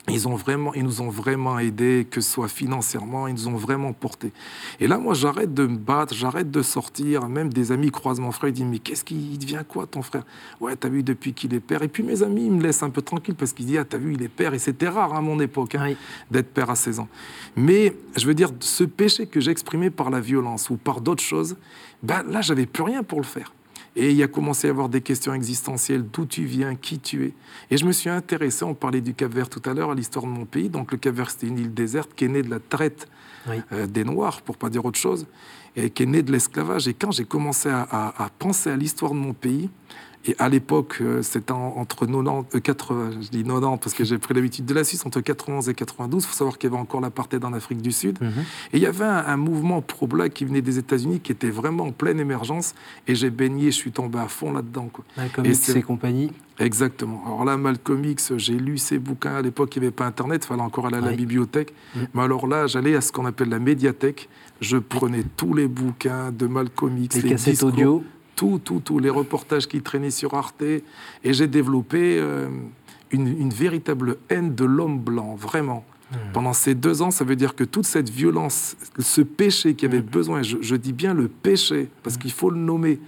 Ils, 0.08 0.28
ont 0.28 0.36
vraiment, 0.36 0.74
ils 0.74 0.82
nous 0.82 1.00
ont 1.00 1.08
vraiment 1.08 1.58
aidés, 1.58 2.06
que 2.10 2.20
ce 2.20 2.30
soit 2.30 2.48
financièrement, 2.48 3.28
ils 3.28 3.34
nous 3.34 3.48
ont 3.48 3.56
vraiment 3.56 3.92
portés. 3.92 4.32
Et 4.80 4.86
là, 4.86 4.98
moi, 4.98 5.14
j'arrête 5.14 5.54
de 5.54 5.66
me 5.66 5.76
battre, 5.76 6.14
j'arrête 6.14 6.50
de 6.50 6.62
sortir. 6.62 7.28
Même 7.28 7.52
des 7.52 7.72
amis 7.72 7.90
croisent 7.90 8.20
mon 8.20 8.32
frère, 8.32 8.50
ils 8.50 8.54
disent 8.54 8.64
Mais 8.64 8.78
qu'est-ce 8.78 9.04
qu'il 9.04 9.38
devient 9.38 9.62
quoi, 9.66 9.86
ton 9.86 10.02
frère? 10.02 10.24
Ouais, 10.60 10.76
t'as 10.76 10.88
vu 10.88 11.02
depuis 11.02 11.32
qu'il 11.32 11.54
est 11.54 11.60
père. 11.60 11.82
Et 11.82 11.88
puis 11.88 12.02
mes 12.02 12.22
amis, 12.22 12.46
ils 12.46 12.52
me 12.52 12.62
laissent 12.62 12.82
un 12.82 12.90
peu 12.90 13.02
tranquille 13.02 13.34
parce 13.34 13.52
qu'ils 13.52 13.66
disent 13.66 13.78
Ah, 13.78 13.84
t'as 13.84 13.98
vu, 13.98 14.14
il 14.14 14.22
est 14.22 14.28
père. 14.28 14.54
Et 14.54 14.58
c'était 14.58 14.88
rare 14.88 15.14
à 15.14 15.20
mon 15.20 15.40
époque 15.40 15.74
hein, 15.74 15.94
d'être 16.30 16.52
père 16.52 16.70
à 16.70 16.76
16 16.76 17.00
ans. 17.00 17.08
Mais 17.56 17.96
je 18.16 18.26
veux 18.26 18.34
dire, 18.34 18.50
ce 18.60 18.84
péché 18.84 19.26
que 19.26 19.40
j'exprimais 19.40 19.90
par 19.90 20.10
la 20.10 20.20
violence 20.20 20.70
ou 20.70 20.76
par 20.76 21.00
d'autres 21.00 21.22
choses, 21.22 21.56
ben, 22.02 22.22
là, 22.28 22.40
j'avais 22.40 22.66
plus 22.66 22.82
rien 22.82 23.02
pour 23.02 23.18
le 23.18 23.26
faire. 23.26 23.52
Et 24.00 24.12
il 24.12 24.22
a 24.22 24.28
commencé 24.28 24.66
à 24.66 24.68
y 24.68 24.70
avoir 24.70 24.88
des 24.88 25.00
questions 25.00 25.34
existentielles, 25.34 26.04
d'où 26.12 26.24
tu 26.24 26.44
viens, 26.44 26.76
qui 26.76 27.00
tu 27.00 27.24
es. 27.24 27.32
Et 27.72 27.76
je 27.76 27.84
me 27.84 27.90
suis 27.90 28.08
intéressé, 28.08 28.64
on 28.64 28.72
parlait 28.72 29.00
du 29.00 29.12
Cap-Vert 29.12 29.48
tout 29.48 29.62
à 29.68 29.74
l'heure, 29.74 29.90
à 29.90 29.94
l'histoire 29.96 30.24
de 30.24 30.30
mon 30.30 30.44
pays. 30.44 30.68
Donc 30.68 30.92
le 30.92 30.98
Cap-Vert, 30.98 31.30
c'était 31.30 31.48
une 31.48 31.58
île 31.58 31.74
déserte 31.74 32.10
qui 32.14 32.24
est 32.24 32.28
née 32.28 32.44
de 32.44 32.50
la 32.50 32.60
traite 32.60 33.08
euh, 33.72 33.88
des 33.88 34.04
Noirs, 34.04 34.42
pour 34.42 34.56
pas 34.56 34.70
dire 34.70 34.84
autre 34.84 35.00
chose, 35.00 35.26
et 35.74 35.90
qui 35.90 36.04
est 36.04 36.06
née 36.06 36.22
de 36.22 36.30
l'esclavage. 36.30 36.86
Et 36.86 36.94
quand 36.94 37.10
j'ai 37.10 37.24
commencé 37.24 37.70
à 37.70 38.30
penser 38.38 38.70
à 38.70 38.76
l'histoire 38.76 39.10
de 39.10 39.18
mon 39.18 39.34
pays, 39.34 39.68
et 40.24 40.34
à 40.38 40.48
l'époque, 40.48 40.98
euh, 41.00 41.22
c'était 41.22 41.52
entre 41.52 42.04
90, 42.06 42.60
80, 42.60 43.00
euh, 43.00 43.12
je 43.22 43.28
dis 43.28 43.44
90 43.44 43.78
parce 43.80 43.94
que 43.94 44.04
j'ai 44.04 44.18
pris 44.18 44.34
l'habitude 44.34 44.66
de 44.66 44.74
la 44.74 44.84
Suisse, 44.84 45.06
entre 45.06 45.20
91 45.20 45.68
et 45.68 45.74
92. 45.74 46.24
Il 46.24 46.26
faut 46.26 46.34
savoir 46.34 46.58
qu'il 46.58 46.70
y 46.70 46.72
avait 46.72 46.80
encore 46.80 47.00
l'apartheid 47.00 47.44
en 47.44 47.52
Afrique 47.52 47.80
du 47.80 47.92
Sud. 47.92 48.20
Mhm. 48.20 48.30
Et 48.72 48.76
il 48.78 48.82
y 48.82 48.86
avait 48.86 49.04
un, 49.04 49.36
mouvement 49.36 49.80
pro-black 49.80 50.34
qui 50.34 50.44
venait 50.44 50.60
des 50.60 50.78
États-Unis 50.78 51.20
qui 51.20 51.30
était 51.30 51.50
vraiment 51.50 51.84
en 51.84 51.92
pleine 51.92 52.18
émergence. 52.18 52.74
Et 53.06 53.14
j'ai 53.14 53.30
baigné, 53.30 53.66
je 53.66 53.76
suis 53.76 53.92
tombé 53.92 54.18
à 54.18 54.26
fond 54.26 54.52
là-dedans. 54.52 54.90
Malcolm 55.16 55.46
X 55.46 55.68
et 55.70 55.82
compagnie 55.82 56.32
Exactement. 56.58 57.22
Alors 57.24 57.44
là, 57.44 57.56
Malcolm 57.56 58.04
X, 58.04 58.32
j'ai 58.36 58.54
lu 58.54 58.78
ses 58.78 58.98
bouquins. 58.98 59.36
À 59.36 59.42
l'époque, 59.42 59.76
il 59.76 59.80
n'y 59.80 59.86
avait 59.86 59.94
pas 59.94 60.06
Internet, 60.06 60.42
il 60.44 60.48
fallait 60.48 60.60
encore 60.60 60.86
aller 60.86 60.96
à 60.96 61.00
la 61.00 61.12
bibliothèque. 61.12 61.72
Mhm. 61.94 62.06
Mais 62.14 62.22
alors 62.22 62.48
là, 62.48 62.66
j'allais 62.66 62.96
à 62.96 63.00
ce 63.00 63.12
qu'on 63.12 63.26
appelle 63.26 63.48
la 63.48 63.60
médiathèque. 63.60 64.28
Je 64.60 64.76
prenais 64.76 65.22
tous 65.36 65.54
les 65.54 65.68
bouquins 65.68 66.32
de 66.32 66.48
Malcolm 66.48 66.98
X, 66.98 67.14
les, 67.16 67.22
les 67.22 67.28
cassettes 67.30 67.62
audio 67.62 68.02
tout, 68.38 68.60
tout, 68.64 68.78
tout, 68.78 69.00
les 69.00 69.10
reportages 69.10 69.66
qui 69.66 69.82
traînaient 69.82 70.12
sur 70.12 70.34
Arte. 70.34 70.62
Et 70.62 70.82
j'ai 71.24 71.48
développé 71.48 72.18
euh, 72.18 72.48
une, 73.10 73.50
véritable 73.50 74.16
haine 74.30 74.54
de 74.54 74.64
l'homme 74.64 75.00
blanc, 75.00 75.34
vraiment. 75.34 75.84
Hmm. 76.12 76.16
Pendant 76.32 76.52
ces 76.52 76.76
deux 76.76 77.02
ans, 77.02 77.10
ça 77.10 77.24
veut 77.24 77.34
dire 77.34 77.56
que 77.56 77.64
toute 77.64 77.84
cette 77.84 78.08
violence, 78.08 78.76
ce 79.00 79.22
péché 79.22 79.74
qui 79.74 79.86
avait 79.86 80.00
hmm. 80.00 80.06
besoin, 80.06 80.42
je, 80.42 80.76
dis 80.76 80.92
bien 80.92 81.14
le 81.14 81.26
péché, 81.26 81.88
parce 82.04 82.14
hmm. 82.14 82.18
qu'il 82.20 82.30
faut 82.30 82.50
le 82.50 82.60
nommer, 82.60 83.00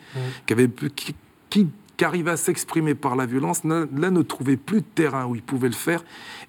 qui, 0.47 0.53
avait, 0.53 0.69
qui, 0.97 1.15
qui, 1.49 1.69
arrivait 2.05 2.33
à 2.33 2.37
s'exprimer 2.37 2.97
par 2.97 3.15
la 3.15 3.27
violence, 3.27 3.63
là, 3.63 4.11
ne 4.11 4.23
trouvait 4.23 4.57
plus 4.57 4.81
de 4.81 4.87
terrain 4.95 5.27
où 5.27 5.37
il 5.37 5.43
pouvait 5.43 5.69
le 5.69 5.75
faire. 5.75 6.03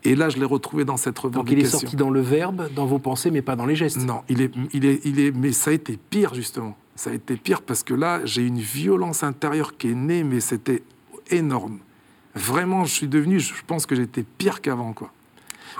Et 0.03 0.15
là, 0.15 0.29
je 0.29 0.37
l'ai 0.37 0.45
retrouvé 0.45 0.85
dans 0.85 0.97
cette 0.97 1.19
revendication. 1.19 1.43
Donc 1.43 1.51
il 1.51 1.59
est 1.59 1.69
sorti 1.69 1.95
dans 1.97 2.09
le 2.09 2.21
verbe, 2.21 2.73
dans 2.73 2.87
vos 2.87 2.99
pensées, 2.99 3.29
mais 3.29 3.43
pas 3.43 3.55
dans 3.55 3.67
les 3.67 3.75
gestes. 3.75 4.03
Non, 4.07 4.21
il 4.27 4.41
est, 4.41 4.51
il 4.73 4.85
est, 4.85 5.01
il 5.03 5.19
est, 5.19 5.35
mais 5.35 5.51
ça 5.51 5.69
a 5.69 5.73
été 5.73 5.99
pire, 6.09 6.33
justement 6.33 6.75
Ça 7.01 7.09
a 7.09 7.13
été 7.13 7.35
pire 7.35 7.63
parce 7.63 7.81
que 7.81 7.95
là, 7.95 8.23
j'ai 8.25 8.45
une 8.45 8.59
violence 8.59 9.23
intérieure 9.23 9.75
qui 9.75 9.89
est 9.89 9.95
née, 9.95 10.23
mais 10.23 10.39
c'était 10.39 10.83
énorme. 11.31 11.79
Vraiment, 12.35 12.85
je 12.85 12.93
suis 12.93 13.07
devenu, 13.07 13.39
je 13.39 13.55
pense 13.65 13.87
que 13.87 13.95
j'étais 13.95 14.23
pire 14.37 14.61
qu'avant, 14.61 14.93
quoi. 14.93 15.11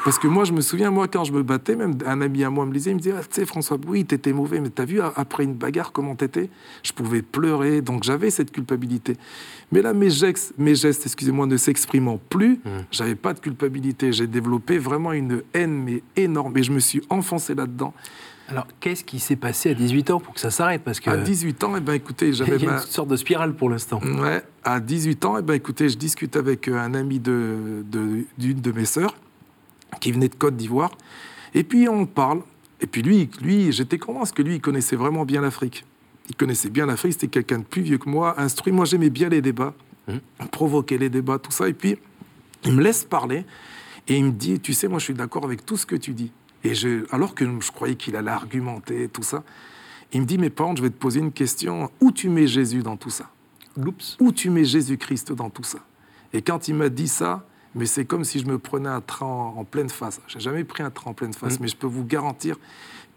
Parce 0.04 0.18
que 0.18 0.26
moi, 0.28 0.46
je 0.46 0.52
me 0.52 0.62
souviens, 0.62 0.90
moi, 0.90 1.08
quand 1.08 1.24
je 1.24 1.32
me 1.32 1.44
battais, 1.44 1.76
même 1.76 1.96
un 2.08 2.22
ami 2.22 2.44
à 2.44 2.50
moi 2.50 2.66
me 2.66 2.74
disait, 2.74 2.90
il 2.90 2.96
me 2.96 3.00
disait, 3.00 3.14
ah, 3.16 3.22
tu 3.22 3.36
sais, 3.36 3.46
François, 3.46 3.78
oui, 3.86 4.04
t'étais 4.04 4.34
mauvais, 4.34 4.60
mais 4.60 4.72
t'as 4.72 4.86
vu, 4.86 5.00
après 5.00 5.44
une 5.44 5.54
bagarre, 5.54 5.92
comment 5.92 6.16
t'étais? 6.16 6.50
Je 6.82 6.92
pouvais 6.92 7.22
pleurer, 7.22 7.82
donc 7.82 8.02
j'avais 8.02 8.32
cette 8.32 8.52
culpabilité. 8.52 9.16
Mais 9.72 9.84
là, 9.84 9.94
mes 9.94 10.10
gestes, 10.10 10.56
mes 10.58 10.74
gestes 10.74 11.06
excusez-moi, 11.06 11.46
ne 11.46 11.58
s'exprimant 11.58 12.20
plus, 12.30 12.54
mmh. 12.54 12.70
j'avais 12.90 13.14
pas 13.14 13.36
de 13.36 13.40
culpabilité. 13.42 14.12
J'ai 14.12 14.26
développé 14.26 14.80
vraiment 14.80 15.12
une 15.12 15.44
haine, 15.54 15.84
mais 15.84 16.02
énorme, 16.16 16.58
et 16.58 16.64
je 16.64 16.72
me 16.72 16.80
suis 16.80 17.04
enfoncé 17.12 17.54
là-dedans. 17.54 17.94
Alors, 18.52 18.68
qu'est-ce 18.82 19.06
qui 19.06 19.20
s'est 19.20 19.38
passé 19.38 19.72
à 19.72 19.74
18 19.74 20.12
ans 20.12 20.20
pour 20.20 20.34
que 20.34 20.40
ça 20.40 20.52
s'arrête? 20.52 20.84
Parce 20.84 21.00
que 21.00 21.10
À 21.10 21.18
18 21.18 21.64
ans, 21.64 21.74
eh 21.78 21.80
ben, 21.80 21.94
écoutez, 21.94 22.34
j'avais... 22.34 22.58
Il 22.58 22.64
y 22.64 22.68
a 22.68 22.74
une 22.74 22.80
sorte 22.80 23.08
de 23.08 23.16
spirale 23.16 23.56
pour 23.56 23.70
l'instant. 23.70 24.02
Ouais, 24.04 24.44
à 24.64 24.82
18 24.82 25.26
ans, 25.26 25.38
eh 25.38 25.42
ben, 25.42 25.54
écoutez, 25.54 25.88
je 25.88 25.98
discute 25.98 26.36
avec 26.36 26.68
euh, 26.68 26.78
un 26.78 26.94
ami 26.94 27.20
d'une 27.20 27.84
de, 27.90 28.26
d'une 28.38 28.60
de 28.60 28.72
mes 28.74 28.84
sœurs, 28.84 29.16
qui 30.02 30.12
venait 30.12 30.28
de 30.28 30.36
Côte 30.36 30.58
d'Ivoire. 30.58 30.92
Et 31.54 31.64
puis 31.64 31.88
on 31.88 32.06
parle. 32.06 32.42
Et 32.82 32.88
puis 32.88 33.02
lui, 33.02 33.30
lui 33.42 33.72
j'étais 33.72 33.98
convaincu 33.98 34.34
que 34.34 34.42
lui, 34.42 34.56
il 34.56 34.62
connaissait 34.62 34.96
vraiment 34.96 35.24
bien 35.24 35.42
l'Afrique. 35.42 35.86
Il 36.30 36.36
connaissait 36.36 36.70
bien 36.70 36.86
l'Afrique, 36.86 37.14
c'était 37.14 37.28
quelqu'un 37.28 37.60
de 37.60 37.64
plus 37.64 37.82
vieux 37.82 37.98
que 37.98 38.10
moi, 38.10 38.40
instruit. 38.40 38.74
Moi, 38.74 38.86
j'aimais 38.86 39.10
bien 39.10 39.30
les 39.30 39.42
débats, 39.42 39.74
mmh. 40.08 40.46
provoquer 40.52 40.98
les 40.98 41.10
débats, 41.10 41.40
tout 41.40 41.52
ça. 41.52 41.68
Et 41.68 41.74
puis, 41.74 41.98
il 42.64 42.74
me 42.74 42.84
laisse 42.84 43.04
parler 43.04 43.46
et 44.08 44.18
il 44.18 44.26
me 44.26 44.32
dit, 44.32 44.60
tu 44.60 44.74
sais, 44.74 44.88
moi, 44.88 45.00
je 45.00 45.06
suis 45.06 45.14
d'accord 45.14 45.46
avec 45.46 45.66
tout 45.66 45.78
ce 45.78 45.86
que 45.86 45.96
tu 45.96 46.14
dis. 46.14 46.32
Et 46.64 46.76
je, 46.76 47.06
alors 47.14 47.34
que 47.36 47.46
je 47.60 47.72
croyais 47.72 47.96
qu'il 47.96 48.16
allait 48.16 48.32
argumenter, 48.32 49.08
tout 49.10 49.24
ça, 49.24 49.44
il 50.14 50.22
me 50.22 50.26
dit, 50.26 50.38
mais 50.38 50.50
par 50.50 50.76
je 50.76 50.82
vais 50.82 50.90
te 50.90 50.98
poser 50.98 51.20
une 51.20 51.32
question. 51.32 51.90
Où 52.02 52.12
tu 52.12 52.30
mets 52.30 52.48
Jésus 52.48 52.84
dans 52.84 52.98
tout 52.98 53.10
ça? 53.10 53.30
Oups. 53.78 54.18
Où 54.20 54.32
tu 54.32 54.50
mets 54.50 54.66
Jésus-Christ 54.66 55.32
dans 55.32 55.50
tout 55.50 55.64
ça? 55.64 55.80
Et 56.34 56.42
quand 56.42 56.68
il 56.68 56.76
m'a 56.76 56.90
dit 56.90 57.08
ça, 57.08 57.46
mais 57.76 57.86
c'est 57.86 58.06
comme 58.06 58.26
si 58.26 58.40
je 58.40 58.46
me 58.46 58.60
prenais 58.60 58.90
un 58.90 59.02
train 59.02 59.26
en, 59.26 59.64
pleine 59.64 59.90
face. 59.90 60.20
J'ai 60.28 60.40
jamais 60.42 60.66
pris 60.66 60.84
un 60.84 60.92
train 60.92 61.12
en 61.12 61.14
pleine 61.14 61.34
face, 61.34 61.58
mm. 61.58 61.62
mais 61.62 61.68
je 61.70 61.78
peux 61.78 61.88
vous 61.88 62.04
garantir 62.04 62.58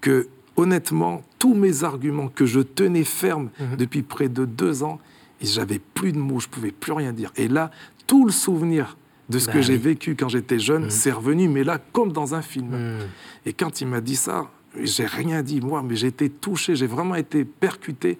que, 0.00 0.28
honnêtement, 0.56 1.22
tous 1.38 1.54
mes 1.54 1.82
arguments 1.82 2.28
que 2.28 2.46
je 2.46 2.60
tenais 2.60 3.04
fermes 3.04 3.50
mm-hmm. 3.60 3.76
depuis 3.76 4.02
près 4.02 4.28
de 4.28 4.44
deux 4.44 4.84
ans, 4.84 5.00
j'avais 5.40 5.80
plus 5.80 6.12
de 6.12 6.18
mots, 6.18 6.40
je 6.40 6.48
pouvais 6.48 6.70
plus 6.70 6.92
rien 6.92 7.12
dire. 7.12 7.32
Et 7.36 7.48
là, 7.48 7.70
tout 8.06 8.24
le 8.24 8.32
souvenir 8.32 8.96
de 9.28 9.38
ce 9.38 9.46
que 9.46 9.54
bah 9.54 9.60
j'ai 9.62 9.76
vécu 9.76 10.16
quand 10.16 10.28
j'étais 10.28 10.58
jeune, 10.58 10.86
mm. 10.86 10.90
c'est 10.90 11.12
revenu, 11.12 11.48
mais 11.48 11.64
là, 11.64 11.78
comme 11.92 12.12
dans 12.12 12.34
un 12.34 12.42
film. 12.42 12.68
Mm. 12.68 12.98
Et 13.46 13.52
quand 13.52 13.80
il 13.80 13.86
m'a 13.86 14.00
dit 14.00 14.16
ça, 14.16 14.50
j'ai 14.80 15.06
rien 15.06 15.42
dit, 15.42 15.60
moi, 15.60 15.82
mais 15.82 15.96
j'ai 15.96 16.08
été 16.08 16.28
touché, 16.28 16.76
j'ai 16.76 16.86
vraiment 16.86 17.14
été 17.14 17.44
percuté 17.44 18.18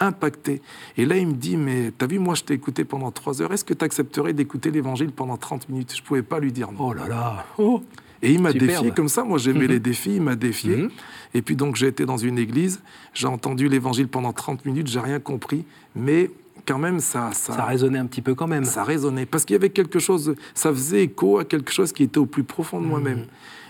impacté. 0.00 0.60
Et 0.96 1.06
là, 1.06 1.16
il 1.16 1.26
me 1.28 1.32
dit, 1.32 1.56
mais 1.56 1.92
t'as 1.96 2.06
vu, 2.06 2.18
moi, 2.18 2.34
je 2.34 2.44
t'ai 2.44 2.54
écouté 2.54 2.84
pendant 2.84 3.10
trois 3.10 3.40
heures, 3.42 3.52
est-ce 3.52 3.64
que 3.64 3.74
tu 3.74 3.84
accepterais 3.84 4.32
d'écouter 4.32 4.70
l'évangile 4.70 5.10
pendant 5.10 5.36
30 5.36 5.68
minutes? 5.68 5.94
Je 5.96 6.02
pouvais 6.02 6.22
pas 6.22 6.38
lui 6.38 6.52
dire 6.52 6.72
non. 6.72 6.88
Oh 6.88 6.92
là 6.92 7.08
là 7.08 7.46
oh. 7.58 7.82
Et 8.22 8.32
il 8.32 8.40
m'a 8.40 8.52
défié 8.52 8.90
comme 8.92 9.08
ça. 9.08 9.24
Moi, 9.24 9.38
j'aimais 9.38 9.66
les 9.66 9.78
défis, 9.78 10.16
il 10.16 10.22
m'a 10.22 10.36
défié. 10.36 10.76
Mhm. 10.76 10.90
Et 11.34 11.42
puis, 11.42 11.54
donc, 11.54 11.76
j'ai 11.76 11.86
été 11.86 12.06
dans 12.06 12.16
une 12.16 12.38
église, 12.38 12.80
j'ai 13.12 13.26
entendu 13.26 13.68
l'évangile 13.68 14.08
pendant 14.08 14.32
30 14.32 14.64
minutes, 14.64 14.86
j'ai 14.86 15.00
rien 15.00 15.20
compris, 15.20 15.64
mais 15.94 16.30
quand 16.66 16.78
même, 16.78 17.00
ça, 17.00 17.30
ça... 17.32 17.54
Ça 17.54 17.64
résonnait 17.64 17.98
un 17.98 18.06
petit 18.06 18.22
peu 18.22 18.34
quand 18.34 18.46
même. 18.46 18.64
Ça 18.64 18.84
résonnait, 18.84 19.26
parce 19.26 19.44
qu'il 19.44 19.54
y 19.54 19.56
avait 19.56 19.70
quelque 19.70 19.98
chose, 19.98 20.34
ça 20.54 20.70
faisait 20.70 21.04
écho 21.04 21.38
à 21.38 21.44
quelque 21.44 21.72
chose 21.72 21.92
qui 21.92 22.02
était 22.02 22.18
au 22.18 22.26
plus 22.26 22.44
profond 22.44 22.80
de 22.80 22.86
moi-même. 22.86 23.20
Mhm. 23.20 23.26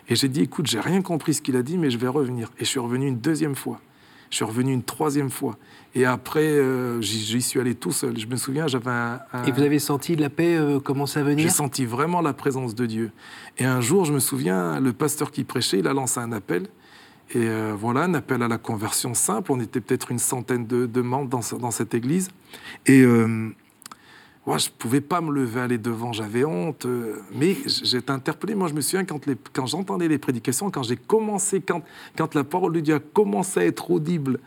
Et 0.09 0.17
j'ai 0.17 0.29
dit, 0.29 0.43
écoute, 0.43 0.67
j'ai 0.67 0.81
rien 0.81 1.03
compris 1.03 1.35
ce 1.35 1.43
qu'il 1.43 1.57
a 1.57 1.63
dit, 1.63 1.79
mais 1.79 1.91
je 1.91 1.99
vais 1.99 2.09
revenir. 2.09 2.51
Et 2.59 2.65
je 2.65 2.71
suis 2.71 2.79
revenu 2.79 3.09
une 3.09 3.19
deuxième 3.19 3.57
fois. 3.57 3.81
Je 4.31 4.37
suis 4.37 4.45
revenu 4.45 4.73
une 4.73 4.83
troisième 4.83 5.31
fois. 5.31 5.57
Et 5.95 6.05
après, 6.05 6.45
euh, 6.45 7.01
j'y 7.01 7.41
suis 7.41 7.61
allé 7.61 7.75
tout 7.75 7.93
seul. 7.93 8.19
Je 8.19 8.27
me 8.27 8.37
souviens, 8.37 8.67
j'avais 8.67 8.91
un, 8.91 9.21
Et 9.47 9.53
vous 9.53 9.63
avez 9.63 9.79
senti 9.79 10.15
la 10.17 10.31
paix 10.31 10.57
euh, 10.57 10.81
commencer 10.81 11.21
à 11.21 11.23
venir? 11.23 11.45
J'ai 11.45 11.51
senti 11.51 11.85
vraiment 11.85 12.21
la 12.21 12.33
présence 12.33 12.75
de 12.75 12.87
Dieu. 12.87 13.13
Et 13.59 13.65
un 13.65 13.81
jour, 13.81 14.05
je 14.05 14.13
me 14.13 14.19
souviens, 14.19 14.81
le 14.81 14.93
pasteur 14.93 15.31
qui 15.31 15.45
prêchait, 15.45 15.79
il 15.79 15.89
a 15.89 15.95
lancé 15.95 16.21
un 16.21 16.33
appel. 16.33 16.67
Et 17.31 17.49
euh, 17.49 17.75
voilà, 17.77 18.03
un 18.03 18.15
appel 18.15 18.43
à 18.43 18.49
la 18.49 18.59
conversion 18.59 19.15
simple. 19.15 19.53
On 19.53 19.61
était 19.61 19.81
peut-être 19.81 20.11
une 20.11 20.19
centaine 20.19 20.67
de, 20.67 21.03
membres 21.03 21.29
dans, 21.29 21.71
cette 21.71 21.95
église. 21.95 22.31
Et 22.87 23.05
moi, 24.47 24.59
je 24.59 24.69
ne 24.69 24.75
pouvais 24.79 25.01
pas 25.01 25.21
me 25.21 25.33
lever, 25.33 25.61
aller 25.61 25.79
devant, 25.79 26.13
j'avais 26.13 26.45
honte. 26.45 26.87
mais 27.35 27.57
j'étais 27.67 28.13
interpellé. 28.13 28.55
Moi, 28.55 28.69
je 28.69 28.75
me 28.75 28.81
souviens, 28.81 29.05
quand, 29.05 29.67
j'entendais 29.67 30.07
les 30.07 30.19
prédications, 30.19 30.71
quand 30.71 30.85
j'ai 30.85 30.97
commencé, 30.97 31.61
quand, 31.61 31.83
quand 32.17 32.35
la 32.35 32.45
parole 32.45 32.73
de 32.75 32.81
Dieu 32.81 32.95
a 32.95 33.01
commencé 33.01 33.61
à 33.61 33.65
être 33.65 33.91
audible, 33.91 34.39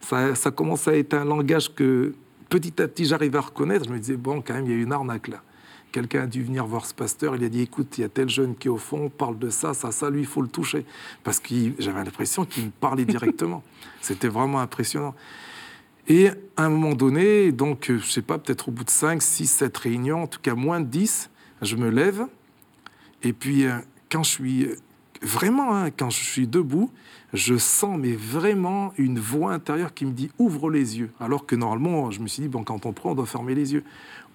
ça, 0.00 0.36
ça 0.36 0.52
commençait 0.52 0.90
à 0.90 0.96
être 0.96 1.14
un 1.14 1.24
langage 1.24 1.74
que 1.74 2.14
petit 2.48 2.80
à 2.80 2.88
petit 2.88 3.04
j'arrivais 3.04 3.38
à 3.38 3.42
reconnaître. 3.42 3.84
Je 3.86 3.92
me 3.92 3.98
disais, 3.98 4.16
bon, 4.16 4.42
quand 4.46 4.54
même, 4.54 4.66
il 4.66 4.72
y 4.72 4.74
a 4.74 4.78
une 4.78 4.92
arnaque 4.92 5.28
là. 5.28 5.42
Quelqu'un 5.92 6.22
a 6.22 6.26
dû 6.26 6.42
venir 6.42 6.66
voir 6.66 6.84
ce 6.84 6.94
pasteur, 6.94 7.34
il 7.36 7.44
a 7.44 7.48
dit, 7.48 7.62
écoute, 7.62 7.96
il 7.98 8.02
y 8.02 8.04
a 8.04 8.08
tel 8.08 8.28
jeune 8.28 8.54
qui 8.56 8.68
est 8.68 8.70
au 8.70 8.76
fond, 8.76 9.08
parle 9.08 9.38
de 9.38 9.48
ça, 9.48 9.72
ça, 9.72 9.90
ça, 9.90 10.10
lui, 10.10 10.20
il 10.20 10.26
faut 10.26 10.42
le 10.42 10.48
toucher. 10.48 10.84
Parce 11.24 11.40
que 11.40 11.54
j'avais 11.78 12.04
l'impression 12.04 12.44
qu'il 12.44 12.66
me 12.66 12.70
parlait 12.70 13.04
directement. 13.06 13.62
C'était 14.00 14.28
vraiment 14.28 14.60
impressionnant. 14.60 15.14
Et 16.08 16.28
à 16.56 16.64
un 16.64 16.68
moment 16.68 16.94
donné, 16.94 17.52
donc, 17.52 17.86
je 17.88 18.10
sais 18.10 18.22
pas, 18.22 18.38
peut-être 18.38 18.68
au 18.68 18.72
bout 18.72 18.84
de 18.84 18.90
5, 18.90 19.22
6, 19.22 19.46
7 19.46 19.76
réunions, 19.76 20.22
en 20.22 20.26
tout 20.26 20.40
cas 20.40 20.54
moins 20.54 20.80
de 20.80 20.86
10, 20.86 21.30
je 21.62 21.76
me 21.76 21.90
lève. 21.90 22.26
Et 23.22 23.32
puis, 23.32 23.66
euh, 23.66 23.78
quand 24.10 24.22
je 24.22 24.30
suis 24.30 24.68
vraiment, 25.22 25.76
hein, 25.76 25.90
quand 25.90 26.10
je 26.10 26.22
suis 26.22 26.46
debout, 26.46 26.90
je 27.34 27.56
sens 27.56 27.98
mais 27.98 28.12
vraiment 28.12 28.92
une 28.96 29.18
voix 29.18 29.52
intérieure 29.52 29.92
qui 29.92 30.06
me 30.06 30.12
dit 30.12 30.30
ouvre 30.38 30.70
les 30.70 30.98
yeux. 30.98 31.10
Alors 31.20 31.46
que 31.46 31.56
normalement, 31.56 32.10
je 32.10 32.20
me 32.20 32.28
suis 32.28 32.42
dit, 32.42 32.48
bon, 32.48 32.64
quand 32.64 32.86
on 32.86 32.92
prend, 32.92 33.10
on 33.10 33.14
doit 33.14 33.26
fermer 33.26 33.54
les 33.54 33.74
yeux. 33.74 33.84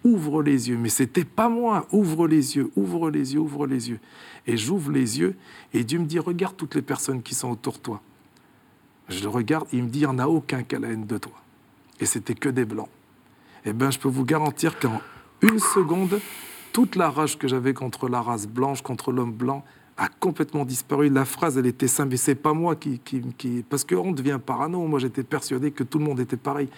Ouvre 0.04 0.44
les 0.44 0.70
yeux. 0.70 0.78
Mais 0.78 0.90
c'était 0.90 1.26
pas 1.26 1.50
moi. 1.50 1.88
Ouvre 1.92 2.28
les 2.28 2.56
yeux, 2.56 2.70
ouvre 2.76 3.10
les 3.10 3.34
yeux, 3.34 3.40
ouvre 3.40 3.66
les 3.66 3.90
yeux. 3.90 4.00
Et 4.46 4.58
j'ouvre 4.58 4.92
les 4.92 5.20
yeux 5.20 5.36
et 5.74 5.84
Dieu 5.84 6.00
me 6.00 6.06
dit, 6.06 6.20
regarde 6.20 6.56
toutes 6.56 6.76
les 6.76 6.82
personnes 6.82 7.24
qui 7.24 7.34
sont 7.34 7.50
autour 7.50 7.74
de 7.74 7.80
toi. 7.80 8.02
Je 9.10 9.24
le 9.24 9.30
regarde, 9.30 9.68
il 9.74 9.84
me 9.84 9.90
dit, 9.90 10.00
il 10.00 10.02
n'y 10.02 10.08
en 10.08 10.20
a 10.20 10.28
aucun 10.28 10.64
qui 10.64 10.76
a 10.76 10.80
la 10.80 10.90
haine 10.90 11.06
de 11.06 11.18
toi. 11.18 11.34
Et 12.00 12.06
c'était 12.06 12.36
que 12.36 12.50
des 12.50 12.66
blancs. 12.66 12.90
Eh 13.66 13.74
bien, 13.74 13.92
je 13.92 14.00
peux 14.00 14.10
vous 14.10 14.26
garantir 14.26 14.80
qu'en 14.80 15.02
une 15.42 15.60
seconde, 15.60 16.20
toute 16.74 16.96
la 16.96 17.10
rage 17.10 17.38
que 17.38 17.48
j'avais 17.48 17.74
contre 17.74 18.10
la 18.10 18.22
race 18.22 18.48
blanche, 18.48 18.82
contre 18.82 19.12
l'homme 19.12 19.32
blanc, 19.32 19.64
a 19.98 20.08
complètement 20.08 20.66
disparu. 20.66 21.10
La 21.10 21.26
phrase, 21.26 21.58
elle 21.58 21.66
était 21.66 21.88
simple, 21.88 22.16
et 22.16 22.18
c'est 22.18 22.36
pas 22.36 22.54
moi 22.54 22.76
qui, 22.76 23.00
qui, 23.00 23.64
parce 23.70 23.84
qu'on 23.84 24.12
devient 24.12 24.40
parano. 24.44 24.86
Moi, 24.88 25.00
j'étais 25.00 25.24
persuadé 25.24 25.72
que 25.72 25.84
tout 25.84 26.00
le 26.00 26.06
monde 26.06 26.20
était 26.20 26.38
pareil. 26.38 26.70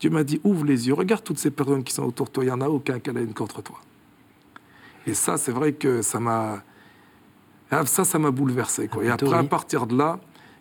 Dieu 0.00 0.10
m'a 0.10 0.24
dit 0.24 0.40
ouvre 0.44 0.64
les 0.64 0.88
yeux, 0.88 0.94
regarde 0.94 1.22
toutes 1.22 1.38
ces 1.38 1.50
personnes 1.50 1.84
qui 1.84 1.92
sont 1.92 2.04
autour 2.04 2.26
de 2.26 2.32
toi. 2.32 2.44
Il 2.44 2.48
y 2.48 2.50
en 2.50 2.60
a 2.60 2.68
aucun 2.68 2.98
qui 2.98 3.10
a 3.10 3.12
la 3.12 3.20
haine 3.20 3.34
contre 3.34 3.62
toi. 3.62 3.76
Et 5.06 5.14
ça, 5.14 5.36
c'est 5.36 5.52
vrai 5.52 5.72
que 5.74 6.02
ça 6.02 6.18
m'a, 6.18 6.62
ah, 7.70 7.86
ça, 7.86 8.04
ça 8.04 8.18
m'a 8.18 8.30
bouleversé. 8.30 8.88
Quoi. 8.88 9.04
Et 9.04 9.10
après, 9.10 9.36
à 9.36 9.44
partir 9.44 9.86
de 9.86 9.96
là, 9.96 10.18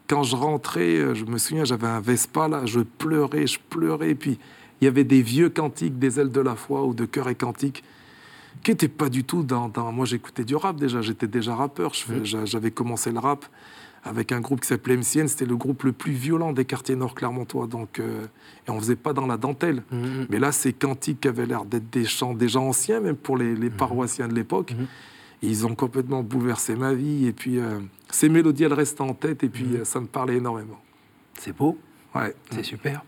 quand 0.08 0.24
je 0.24 0.36
rentrais, 0.36 0.98
euh, 0.98 1.14
je 1.14 1.26
me 1.26 1.38
souviens, 1.38 1.64
j'avais 1.64 1.88
un 1.88 2.02
Vespa 2.02 2.48
là, 2.48 2.66
je 2.66 2.82
pleurais, 2.82 3.48
je 3.48 3.60
pleurais. 3.70 4.12
Et 4.12 4.16
puis, 4.16 4.38
il 4.82 4.86
y 4.86 4.88
avait 4.88 5.04
des 5.04 5.22
vieux 5.22 5.50
cantiques 5.50 5.98
des 5.98 6.20
ailes 6.20 6.32
de 6.32 6.42
la 6.42 6.56
foi 6.56 6.84
ou 6.84 6.94
de 6.94 7.06
cœur 7.06 7.30
et 7.30 7.36
cantiques 7.36 7.84
qui 8.64 8.72
n'était 8.72 8.88
pas 8.88 9.10
du 9.10 9.24
tout 9.24 9.44
dans... 9.44 9.72
Moi, 9.92 10.06
j'écoutais 10.06 10.46
du 10.46 10.56
rap 10.56 10.78
déjà, 10.78 11.02
j'étais 11.02 11.28
déjà 11.28 11.56
rappeur. 11.56 11.92
J'avais 12.24 12.72
commencé 12.72 13.12
le 13.12 13.20
rap 13.20 13.46
avec 14.06 14.32
un 14.32 14.42
groupe 14.42 14.62
qui 14.62 14.68
s'appelait 14.68 14.98
MCN, 14.98 15.28
c'était 15.28 15.46
le 15.46 15.56
groupe 15.56 15.84
le 15.84 15.94
plus 15.94 16.12
violent 16.12 16.52
des 16.52 16.66
quartiers 16.66 16.96
nord 16.96 17.16
clermontois. 17.16 17.68
Donc, 17.68 18.00
euh, 18.00 18.26
et 18.68 18.72
on 18.72 18.78
faisait 18.80 18.98
pas 18.98 19.14
dans 19.14 19.26
la 19.26 19.38
dentelle. 19.38 19.84
Mmh, 19.92 19.98
mmh. 19.98 20.28
Mais 20.30 20.40
là, 20.40 20.52
ces 20.52 20.74
cantiques 20.74 21.26
avaient 21.26 21.46
l'air 21.46 21.64
d'être 21.64 21.90
des 21.90 22.04
chants 22.06 22.34
déjà 22.34 22.60
anciens, 22.60 23.00
même 23.00 23.16
pour 23.16 23.38
les, 23.38 23.54
mmh. 23.54 23.70
paroissiens 23.72 24.28
de 24.28 24.36
l'époque. 24.36 24.76
Ils 25.42 25.66
ont 25.66 25.76
complètement 25.76 26.22
bouleversé 26.22 26.76
ma 26.76 26.94
vie. 26.94 27.28
Et 27.28 27.34
puis, 27.34 27.60
euh, 27.60 27.80
ces 28.10 28.30
mélodies, 28.30 28.64
elles 28.64 28.74
restent 28.74 29.02
en 29.02 29.14
tête. 29.14 29.44
Et 29.44 29.50
puis, 29.50 29.76
euh, 29.76 29.86
ça 29.86 30.02
me 30.02 30.08
parlait 30.08 30.36
énormément. 30.36 30.82
C'est 31.40 31.56
beau. 31.56 31.78
Ouais. 32.14 32.36
C'est 32.52 32.64
super. 32.64 33.04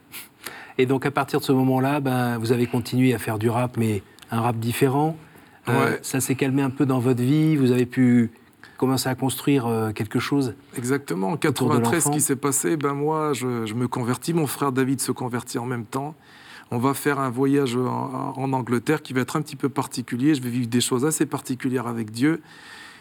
Et 0.77 0.85
donc, 0.85 1.05
à 1.05 1.11
partir 1.11 1.39
de 1.39 1.45
ce 1.45 1.51
moment-là, 1.51 1.99
ben, 1.99 2.37
vous 2.37 2.51
avez 2.51 2.67
continué 2.67 3.13
à 3.13 3.19
faire 3.19 3.37
du 3.37 3.49
rap, 3.49 3.77
mais 3.77 4.01
un 4.31 4.41
rap 4.41 4.57
différent. 4.59 5.17
Ça 6.01 6.19
s'est 6.19 6.35
calmé 6.35 6.61
un 6.61 6.69
peu 6.69 6.85
dans 6.85 6.99
votre 6.99 7.21
vie, 7.21 7.55
vous 7.55 7.71
avez 7.71 7.85
pu 7.85 8.31
commencer 8.77 9.09
à 9.09 9.15
construire 9.15 9.67
euh, 9.67 9.91
quelque 9.91 10.19
chose 10.19 10.55
Exactement. 10.77 11.29
En 11.29 11.37
93, 11.37 12.03
ce 12.03 12.09
qui 12.09 12.21
s'est 12.21 12.35
passé, 12.35 12.77
ben 12.77 12.93
moi, 12.93 13.33
je, 13.33 13.73
me 13.73 13.87
convertis, 13.87 14.33
mon 14.33 14.47
frère 14.47 14.71
David 14.71 15.01
se 15.01 15.11
convertit 15.11 15.57
en 15.57 15.65
même 15.65 15.85
temps. 15.85 16.15
On 16.71 16.77
va 16.77 16.93
faire 16.93 17.19
un 17.19 17.29
voyage 17.29 17.75
en, 17.77 18.51
Angleterre 18.53 19.01
qui 19.01 19.13
va 19.13 19.21
être 19.21 19.35
un 19.35 19.41
petit 19.41 19.55
peu 19.55 19.69
particulier. 19.69 20.33
Je 20.33 20.41
vais 20.41 20.49
vivre 20.49 20.67
des 20.67 20.81
choses 20.81 21.05
assez 21.05 21.25
particulières 21.25 21.87
avec 21.87 22.11
Dieu. 22.11 22.41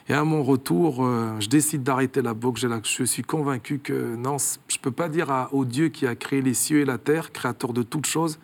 Et 0.09 0.13
à 0.13 0.23
mon 0.23 0.43
retour, 0.43 1.05
euh, 1.05 1.35
je 1.41 1.49
décide 1.49 1.83
d'arrêter 1.83 2.21
la 2.21 2.35
boxe. 2.35 2.67
Je 2.83 3.05
suis 3.05 3.23
convaincu 3.23 3.79
que 3.79 4.17
non, 4.17 4.37
je 4.69 4.77
ne 4.77 4.83
peux 4.83 4.91
pas 4.91 5.09
dire 5.09 5.49
au 5.53 5.65
Dieu 5.65 5.89
qui 5.89 6.07
a 6.07 6.15
créé 6.15 6.43
les 6.43 6.53
cieux 6.53 6.81
et 6.81 6.85
la 6.85 6.99
terre, 6.99 7.33
créateur 7.33 7.73
de 7.73 7.83
toutes 7.83 8.07
choses, 8.07 8.39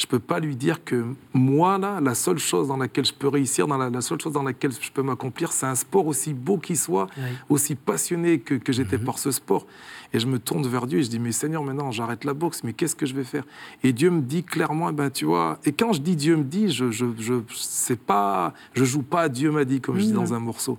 je 0.00 0.06
peux 0.06 0.18
pas 0.18 0.40
lui 0.40 0.56
dire 0.56 0.82
que 0.82 1.04
moi, 1.34 1.76
là, 1.76 2.00
la 2.00 2.14
seule 2.14 2.38
chose 2.38 2.68
dans 2.68 2.78
laquelle 2.78 3.04
je 3.04 3.12
peux 3.12 3.28
réussir, 3.28 3.66
dans 3.66 3.76
la, 3.76 4.00
seule 4.00 4.18
chose 4.18 4.32
dans 4.32 4.42
laquelle 4.42 4.72
je 4.72 4.90
peux 4.90 5.02
m'accomplir, 5.02 5.52
c'est 5.52 5.66
un 5.66 5.74
sport 5.74 6.06
aussi 6.06 6.32
beau 6.32 6.56
qu'il 6.56 6.78
soit, 6.78 7.06
aussi 7.50 7.74
passionné 7.74 8.38
que, 8.38 8.54
que 8.54 8.72
j'étais 8.72 8.96
mhm. 8.96 9.04
par 9.04 9.18
ce 9.18 9.30
sport. 9.30 9.66
Et 10.14 10.18
je 10.18 10.26
me 10.26 10.38
tourne 10.38 10.66
vers 10.66 10.86
Dieu 10.86 11.00
et 11.00 11.02
je 11.02 11.10
dis, 11.10 11.18
mais 11.18 11.32
Seigneur, 11.32 11.62
maintenant, 11.62 11.90
j'arrête 11.90 12.24
la 12.24 12.32
boxe, 12.32 12.64
mais 12.64 12.72
qu'est-ce 12.72 12.96
que 12.96 13.04
je 13.04 13.14
vais 13.14 13.24
faire? 13.24 13.44
Et 13.84 13.92
Dieu 13.92 14.10
me 14.10 14.22
dit 14.22 14.42
clairement, 14.42 14.88
eh 14.88 14.92
ben, 14.92 15.10
tu 15.10 15.26
vois, 15.26 15.58
et 15.66 15.72
quand 15.72 15.92
je 15.92 16.00
dis 16.00 16.16
Dieu 16.16 16.36
me 16.36 16.44
dit, 16.44 16.70
je, 16.70 16.90
je, 16.90 17.06
je 17.18 17.94
pas, 17.94 18.54
je 18.72 18.84
joue 18.84 19.02
pas 19.02 19.28
Dieu 19.28 19.50
m'a 19.50 19.64
dit, 19.64 19.80
comme 19.80 19.98
je 19.98 20.06
dis 20.06 20.12
dans 20.12 20.32
un 20.32 20.40
morceau. 20.40 20.78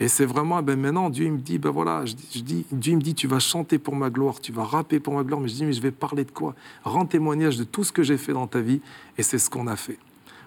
Et 0.00 0.08
c'est 0.08 0.26
vraiment, 0.26 0.62
ben 0.62 0.78
maintenant, 0.78 1.10
Dieu 1.10 1.26
il 1.26 1.32
me 1.32 1.38
dit, 1.38 1.58
ben 1.58 1.70
voilà, 1.70 2.04
je, 2.06 2.14
dis, 2.14 2.64
Dieu 2.70 2.94
me 2.94 3.00
dit, 3.00 3.14
tu 3.14 3.26
vas 3.26 3.40
chanter 3.40 3.78
pour 3.78 3.96
ma 3.96 4.10
gloire, 4.10 4.40
tu 4.40 4.52
vas 4.52 4.64
rapper 4.64 5.00
pour 5.00 5.14
ma 5.14 5.24
gloire, 5.24 5.40
mais 5.40 5.48
je 5.48 5.54
dis, 5.54 5.64
mais 5.64 5.72
je 5.72 5.82
vais 5.82 5.90
parler 5.90 6.24
de 6.24 6.30
quoi? 6.30 6.54
Rends 6.84 7.06
témoignage 7.06 7.56
de 7.56 7.64
tout 7.64 7.82
ce 7.82 7.92
que 7.92 8.02
j'ai 8.02 8.16
fait 8.16 8.32
dans 8.32 8.46
ta 8.46 8.60
vie, 8.60 8.80
et 9.16 9.22
c'est 9.22 9.38
ce 9.38 9.50
qu'on 9.50 9.66
a 9.66 9.76
fait. 9.76 9.98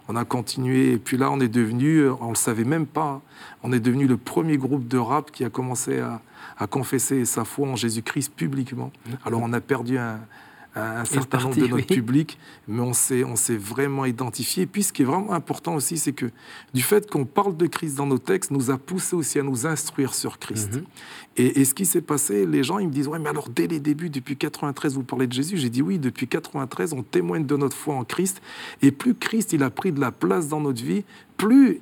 On 0.07 0.15
a 0.15 0.25
continué, 0.25 0.93
et 0.93 0.97
puis 0.97 1.17
là, 1.17 1.29
on 1.31 1.39
est 1.39 1.49
devenu, 1.49 2.07
on 2.09 2.29
le 2.29 2.35
savait 2.35 2.63
même 2.63 2.85
pas, 2.85 3.09
hein, 3.09 3.21
on 3.63 3.73
est 3.73 3.79
devenu 3.79 4.07
le 4.07 4.17
premier 4.17 4.57
groupe 4.57 4.87
de 4.87 4.97
rap 4.97 5.31
qui 5.31 5.43
a 5.43 5.49
commencé 5.49 5.99
à, 5.99 6.21
à 6.57 6.67
confesser 6.67 7.25
sa 7.25 7.43
foi 7.43 7.67
en 7.67 7.75
Jésus-Christ 7.75 8.33
publiquement. 8.35 8.91
Alors 9.25 9.41
on 9.43 9.51
a 9.51 9.61
perdu 9.61 9.97
un, 9.97 10.19
un 10.75 11.03
certain 11.03 11.39
nombre 11.39 11.55
de 11.55 11.67
notre 11.67 11.87
public, 11.87 12.37
mais 12.67 12.81
on 12.81 12.93
s'est, 12.93 13.25
on 13.25 13.35
s'est 13.35 13.57
vraiment 13.57 14.05
identifié. 14.05 14.63
Et 14.63 14.65
puis 14.65 14.83
ce 14.83 14.93
qui 14.93 15.01
est 15.01 15.05
vraiment 15.05 15.33
important 15.33 15.75
aussi, 15.75 15.97
c'est 15.97 16.13
que 16.13 16.27
du 16.73 16.81
fait 16.81 17.09
qu'on 17.09 17.25
parle 17.25 17.57
de 17.57 17.67
Christ 17.67 17.97
dans 17.97 18.05
nos 18.05 18.17
textes, 18.17 18.51
nous 18.51 18.71
a 18.71 18.77
poussé 18.77 19.15
aussi 19.15 19.39
à 19.39 19.43
nous 19.43 19.67
instruire 19.67 20.13
sur 20.13 20.39
Christ. 20.39 20.75
Mhm. 20.75 20.83
et, 21.37 21.65
ce 21.65 21.73
qui 21.73 21.85
s'est 21.85 22.01
passé, 22.01 22.45
les 22.45 22.63
gens, 22.63 22.79
ils 22.79 22.87
me 22.87 22.93
disent, 22.93 23.07
ouais, 23.07 23.19
mais 23.19 23.29
alors 23.29 23.49
dès 23.49 23.67
les 23.67 23.79
débuts, 23.79 24.09
depuis 24.09 24.37
93, 24.37 24.95
vous 24.95 25.03
parlez 25.03 25.27
de 25.27 25.33
Jésus. 25.33 25.57
J'ai 25.57 25.69
dit, 25.69 25.81
oui, 25.81 25.99
depuis 25.99 26.27
93, 26.27 26.93
on 26.93 27.03
témoigne 27.03 27.45
de 27.45 27.57
notre 27.57 27.75
foi 27.75 27.95
en 27.95 28.05
Christ. 28.05 28.41
Et 28.81 28.91
plus 28.91 29.13
Christ, 29.13 29.51
il 29.53 29.63
a 29.63 29.69
pris 29.69 29.91
de 29.91 29.99
la 29.99 30.11
place 30.11 30.47
dans 30.47 30.61
notre 30.61 30.83
vie, 30.83 31.03
plus 31.35 31.81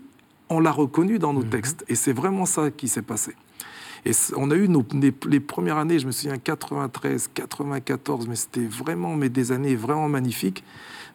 on 0.50 0.60
l'a 0.60 0.72
reconnu 0.72 1.20
dans 1.20 1.34
nos 1.34 1.44
mhm. 1.44 1.50
textes. 1.50 1.86
Et 1.90 1.96
c'est 1.96 2.14
vraiment 2.14 2.46
ça 2.46 2.72
qui 2.72 2.88
s'est 2.88 3.04
passé. 3.04 3.36
Et 4.06 4.12
on 4.36 4.50
a 4.52 4.56
eu 4.56 4.70
les, 5.30 5.40
premières 5.40 5.78
années, 5.78 6.00
je 6.00 6.08
me 6.08 6.12
souviens 6.12 6.38
93, 6.38 7.32
94, 7.34 8.28
mais 8.28 8.36
c'était 8.36 8.62
vraiment 8.62 9.16
mais 9.16 9.30
des 9.30 9.52
années 9.52 9.76
vraiment 9.76 10.08
magnifiques. 10.08 10.64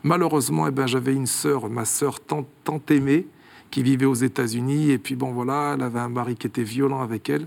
Malheureusement, 0.02 0.66
eh 0.66 0.70
ben, 0.70 0.86
j'avais 0.86 1.14
une 1.14 1.26
sœur, 1.26 1.70
ma 1.70 1.84
sœur 1.84 2.20
tant, 2.20 2.46
tant 2.64 2.80
aimée, 2.90 3.26
qui 3.70 3.82
vivait 3.82 4.06
aux 4.06 4.14
États-Unis. 4.14 4.90
Et 4.90 4.98
puis 4.98 5.16
bon, 5.16 5.32
voilà, 5.32 5.72
elle 5.74 5.82
avait 5.82 6.00
un 6.00 6.08
mari 6.08 6.36
qui 6.36 6.46
était 6.46 6.62
violent 6.62 7.00
avec 7.00 7.30
elle. 7.30 7.46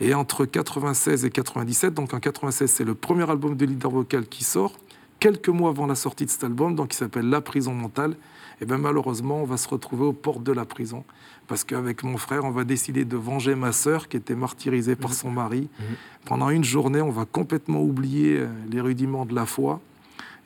Et 0.00 0.12
entre 0.12 0.44
96 0.44 1.24
et 1.24 1.30
97, 1.30 1.94
donc 1.94 2.12
en 2.12 2.20
96, 2.20 2.70
c'est 2.70 2.84
le 2.84 2.94
premier 2.94 3.28
album 3.30 3.56
de 3.56 3.64
leader 3.64 3.90
vocal 3.90 4.26
qui 4.26 4.44
sort, 4.44 4.72
quelques 5.26 5.48
mois 5.48 5.70
avant 5.70 5.86
la 5.88 5.96
sortie 5.96 6.24
de 6.24 6.30
cet 6.30 6.44
album, 6.44 6.76
donc 6.76 6.90
qui 6.90 6.96
s'appelle 6.96 7.28
La 7.28 7.40
prison 7.40 7.74
mentale. 7.74 8.14
Et 8.60 8.64
bien 8.64 8.78
malheureusement, 8.78 9.42
on 9.42 9.44
va 9.44 9.56
se 9.56 9.68
retrouver 9.68 10.04
aux 10.04 10.12
portes 10.12 10.44
de 10.44 10.52
la 10.52 10.64
prison 10.64 11.02
parce 11.48 11.64
qu'avec 11.64 12.04
mon 12.04 12.16
frère, 12.16 12.44
on 12.44 12.52
va 12.52 12.62
décider 12.62 13.04
de 13.04 13.16
venger 13.16 13.56
ma 13.56 13.72
sœur 13.72 14.06
qui 14.06 14.16
était 14.16 14.36
martyrisée 14.36 14.94
par 14.94 15.12
son 15.12 15.32
mari. 15.32 15.68
Mhm. 15.80 15.86
Pendant 16.26 16.48
une 16.50 16.62
journée, 16.62 17.00
on 17.00 17.10
va 17.10 17.24
complètement 17.24 17.82
oublier 17.82 18.36
euh, 18.38 18.46
les 18.70 18.80
rudiments 18.80 19.26
de 19.26 19.34
la 19.34 19.46
foi 19.46 19.80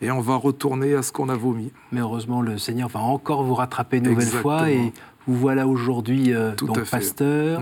et 0.00 0.10
on 0.10 0.22
va 0.22 0.36
retourner 0.36 0.94
à 0.94 1.02
ce 1.02 1.12
qu'on 1.12 1.28
a 1.28 1.36
vomi. 1.36 1.72
Mais 1.92 2.00
heureusement, 2.00 2.40
le 2.40 2.56
Seigneur 2.56 2.88
va 2.88 3.00
encore 3.00 3.44
vous 3.44 3.56
rattraper 3.56 3.98
une 3.98 4.08
nouvelle 4.08 4.28
fois 4.28 4.70
et 4.70 4.94
vous 5.26 5.36
voilà 5.36 5.68
aujourd'hui 5.68 6.32
euh, 6.32 6.52
pasteur, 6.90 7.60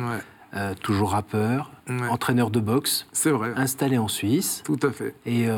euh, 0.55 0.73
toujours 0.81 1.11
rappeur, 1.11 1.73
entraîneur 2.09 2.51
de 2.51 2.61
boxe. 2.61 3.09
C'est 3.11 3.33
vrai. 3.33 3.55
Installé 3.57 3.99
en 3.99 4.07
Suisse. 4.09 4.63
Tout 4.65 4.79
à 4.85 4.93
fait. 4.93 5.17
Et 5.27 5.49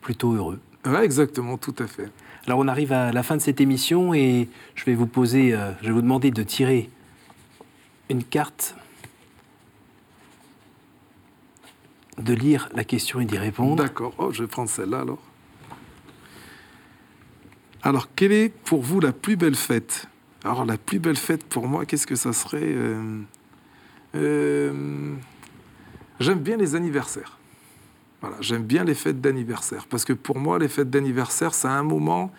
plutôt 0.00 0.32
heureux. 0.34 0.60
Ouais, 0.86 1.04
exactement, 1.04 1.58
tout 1.58 1.74
à 1.78 1.86
fait. 1.86 2.10
Alors 2.46 2.60
on 2.60 2.68
arrive 2.68 2.92
à 2.92 3.12
la 3.12 3.22
fin 3.22 3.36
de 3.36 3.42
cette 3.42 3.60
émission 3.60 4.14
et 4.14 4.48
je 4.74 4.84
vais 4.84 4.94
vous 4.94 5.06
poser, 5.06 5.50
je 5.82 5.86
vais 5.86 5.92
vous 5.92 6.02
demander 6.02 6.30
de 6.30 6.42
tirer 6.42 6.88
une 8.08 8.24
carte, 8.24 8.74
de 12.16 12.32
lire 12.32 12.68
la 12.74 12.84
question 12.84 13.20
et 13.20 13.26
d'y 13.26 13.36
répondre. 13.36 13.76
D'accord, 13.76 14.14
oh, 14.18 14.32
je 14.32 14.42
vais 14.42 14.48
prendre 14.48 14.70
celle-là 14.70 15.00
alors. 15.00 15.22
Alors, 17.82 18.08
quelle 18.14 18.32
est 18.32 18.48
pour 18.48 18.82
vous 18.82 19.00
la 19.00 19.12
plus 19.12 19.36
belle 19.36 19.54
fête? 19.54 20.08
Alors, 20.44 20.64
la 20.64 20.76
plus 20.76 20.98
belle 20.98 21.16
fête 21.16 21.44
pour 21.44 21.68
moi, 21.68 21.86
qu'est-ce 21.86 22.06
que 22.06 22.16
ça 22.16 22.32
serait? 22.32 22.60
Euh, 22.62 23.20
euh, 24.16 25.14
J'aime 26.18 26.40
bien 26.40 26.56
les 26.56 26.74
anniversaires. 26.74 27.37
Voilà, 28.20 28.36
j'aime 28.40 28.64
bien 28.64 28.84
les 28.84 28.94
fêtes 28.94 29.20
d'anniversaire. 29.20 29.86
Parce 29.88 30.04
que 30.04 30.12
pour 30.12 30.38
moi, 30.38 30.58
les 30.58 30.68
fêtes 30.68 30.90
d'anniversaire, 30.90 31.54
c'est 31.54 31.68
un 31.68 31.84
moment 31.84 32.32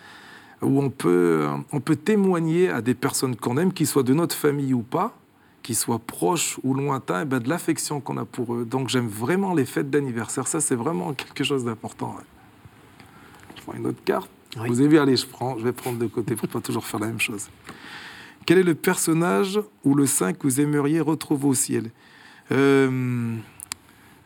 où 0.62 0.82
on 0.82 0.90
peut, 0.90 1.48
on 1.72 1.80
peut 1.80 1.96
témoigner 1.96 2.70
à 2.70 2.82
des 2.82 2.94
personnes 2.94 3.36
qu'on 3.36 3.58
aime, 3.58 3.72
qu'ils 3.72 3.88
soient 3.88 4.04
de 4.04 4.14
notre 4.14 4.36
famille 4.36 4.74
ou 4.74 4.82
pas, 4.82 5.18
qu'ils 5.64 5.78
soient 5.78 6.00
proches 6.00 6.60
ou 6.64 6.74
lointains, 6.74 7.22
eh 7.22 7.26
ben, 7.26 7.40
de 7.40 7.48
l'affection 7.48 8.02
qu'on 8.02 8.18
a 8.18 8.26
pour 8.26 8.56
eux. 8.56 8.66
Donc 8.66 8.90
j'aime 8.90 9.08
vraiment 9.08 9.54
les 9.54 9.66
fêtes 9.66 9.90
d'anniversaire. 9.90 10.48
Ça, 10.48 10.60
c'est 10.60 10.76
vraiment 10.76 11.14
quelque 11.14 11.46
chose 11.46 11.64
d'important. 11.64 12.18
Je 13.56 13.62
prends 13.62 13.74
une 13.74 13.88
autre 13.88 14.04
carte. 14.04 14.30
Vous 14.58 14.80
avez 14.82 14.90
vu, 14.90 14.98
allez, 14.98 15.16
je, 15.16 15.28
prends, 15.28 15.58
je 15.60 15.64
vais 15.64 15.72
prendre 15.72 16.00
de 16.00 16.08
côté 16.08 16.36
pour 16.36 16.50
pas 16.50 16.60
toujours 16.60 16.86
faire 16.86 17.00
la 17.00 17.08
même 17.08 17.20
chose. 17.20 17.50
Quel 18.46 18.58
est 18.58 18.64
le 18.64 18.76
personnage 18.76 19.62
ou 19.84 19.94
le 19.94 20.08
saint 20.08 20.34
que 20.34 20.44
vous 20.44 20.60
aimeriez 20.60 21.00
retrouver 21.00 21.48
au 21.48 21.54
ciel? 21.54 21.92
Euh, 22.52 23.36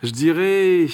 Je 0.02 0.12
dirais... 0.12 0.88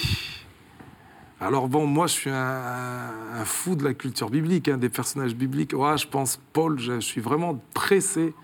Alors 1.42 1.68
bon, 1.68 1.86
moi 1.86 2.06
je 2.06 2.12
suis 2.12 2.30
un, 2.30 3.44
fou 3.46 3.74
de 3.74 3.82
la 3.82 3.94
culture 3.94 4.28
biblique, 4.28 4.68
hein, 4.68 4.76
des 4.76 4.90
personnages 4.90 5.34
bibliques. 5.34 5.70
Je 5.72 6.06
pense 6.06 6.38
Paul, 6.52 6.78
je, 6.78 7.00
suis 7.00 7.22
vraiment 7.22 7.58
pressé 7.72 8.34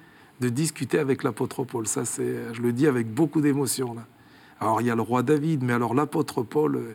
de 0.40 0.48
discuter 0.48 0.98
avec 0.98 1.22
l'apôtre 1.22 1.64
Paul. 1.64 1.86
Ça, 1.86 2.06
c'est, 2.06 2.54
je 2.54 2.62
le 2.62 2.72
dis 2.72 2.86
avec 2.86 3.12
beaucoup 3.12 3.42
d'émotion. 3.42 3.96
Alors, 4.60 4.80
il 4.80 4.86
y 4.86 4.90
a 4.90 4.94
le 4.94 5.02
roi 5.02 5.22
David, 5.22 5.62
mais 5.62 5.74
alors 5.74 5.94
l'apôtre 5.94 6.42
Paul, 6.42 6.94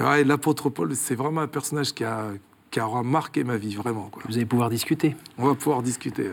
euh, 0.00 0.24
l'apôtre 0.24 0.70
Paul, 0.70 0.94
c'est 0.94 1.16
vraiment 1.16 1.40
un 1.40 1.48
personnage 1.48 1.92
qui 1.92 2.04
a, 2.04 2.28
qui 2.70 2.78
a 2.78 3.02
marqué 3.02 3.42
ma 3.42 3.56
vie, 3.56 3.74
vraiment. 3.74 4.08
Quoi. 4.08 4.22
Vous 4.28 4.36
allez 4.36 4.46
pouvoir 4.46 4.70
discuter. 4.70 5.16
On 5.36 5.48
va 5.48 5.56
pouvoir 5.56 5.82
discuter. 5.82 6.30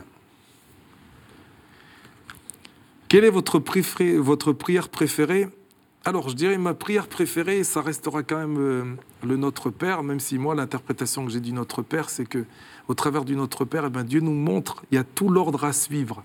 Quelle 3.10 3.24
est 3.24 3.32
votre, 3.32 3.60
votre 4.20 4.54
prière 4.54 4.90
préférée 4.90 5.48
alors, 6.08 6.30
je 6.30 6.36
dirais 6.36 6.58
ma 6.58 6.74
prière 6.74 7.10
préférée, 7.10 7.66
ça 7.66 7.82
restera 7.82 8.24
quand 8.24 8.38
même 8.38 8.58
euh, 8.58 8.84
le 9.26 9.36
Notre 9.36 9.70
Père, 9.70 10.04
même 10.04 10.22
si 10.22 10.38
moi, 10.38 10.56
l'interprétation 10.56 11.26
que 11.26 11.32
j'ai 11.34 11.42
du 11.42 11.52
Notre 11.52 11.82
Père, 11.82 12.10
c'est 12.10 12.24
que 12.24 12.46
au 12.88 12.94
travers 12.94 13.26
du 13.26 13.36
Notre 13.36 13.66
Père, 13.66 13.84
eh 13.86 13.90
ben, 13.90 14.06
Dieu 14.06 14.22
nous 14.22 14.32
montre, 14.32 14.86
il 14.90 14.96
y 14.96 14.98
a 14.98 15.04
tout 15.04 15.28
l'ordre 15.28 15.66
à 15.66 15.74
suivre. 15.74 16.24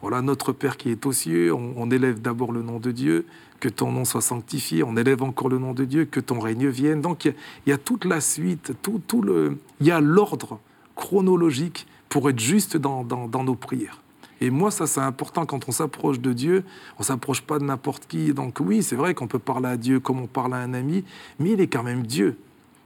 Voilà, 0.00 0.22
Notre 0.22 0.52
Père 0.52 0.78
qui 0.78 0.88
est 0.88 1.04
aux 1.04 1.12
cieux, 1.12 1.52
on, 1.52 1.90
élève 1.90 2.22
d'abord 2.22 2.50
le 2.50 2.62
nom 2.62 2.78
de 2.78 2.92
Dieu, 2.92 3.26
que 3.60 3.68
ton 3.68 3.92
nom 3.92 4.06
soit 4.06 4.22
sanctifié, 4.22 4.82
on 4.84 4.96
élève 4.96 5.22
encore 5.22 5.50
le 5.50 5.58
nom 5.58 5.74
de 5.74 5.84
Dieu, 5.84 6.06
que 6.06 6.20
ton 6.20 6.40
règne 6.40 6.68
vienne. 6.68 7.02
Donc, 7.02 7.26
il 7.26 7.34
y 7.66 7.72
a, 7.72 7.76
toute 7.76 8.06
la 8.06 8.22
suite, 8.22 8.72
tout, 8.80 9.02
tout 9.06 9.20
le, 9.20 9.58
il 9.80 9.86
y 9.86 9.90
a 9.90 10.00
l'ordre 10.00 10.60
chronologique 10.96 11.86
pour 12.08 12.30
être 12.30 12.40
juste 12.40 12.78
dans 12.78 13.04
nos 13.04 13.54
prières. 13.54 14.00
Et 14.40 14.50
moi, 14.50 14.70
ça, 14.70 14.86
c'est 14.86 15.00
important 15.00 15.44
quand 15.44 15.68
on 15.68 15.72
s'approche 15.72 16.18
de 16.18 16.32
Dieu. 16.32 16.64
On 16.98 17.02
s'approche 17.02 17.42
pas 17.42 17.58
de 17.58 17.64
n'importe 17.64 18.06
qui. 18.06 18.32
Donc 18.32 18.58
oui, 18.60 18.82
c'est 18.82 18.96
vrai 18.96 19.14
qu'on 19.14 19.26
peut 19.26 19.38
parler 19.38 19.68
à 19.68 19.76
Dieu 19.76 20.00
comme 20.00 20.20
on 20.20 20.26
parle 20.26 20.54
à 20.54 20.58
un 20.58 20.72
ami, 20.72 21.04
mais 21.38 21.52
il 21.52 21.60
est 21.60 21.66
quand 21.66 21.82
même 21.82 22.06
Dieu. 22.06 22.38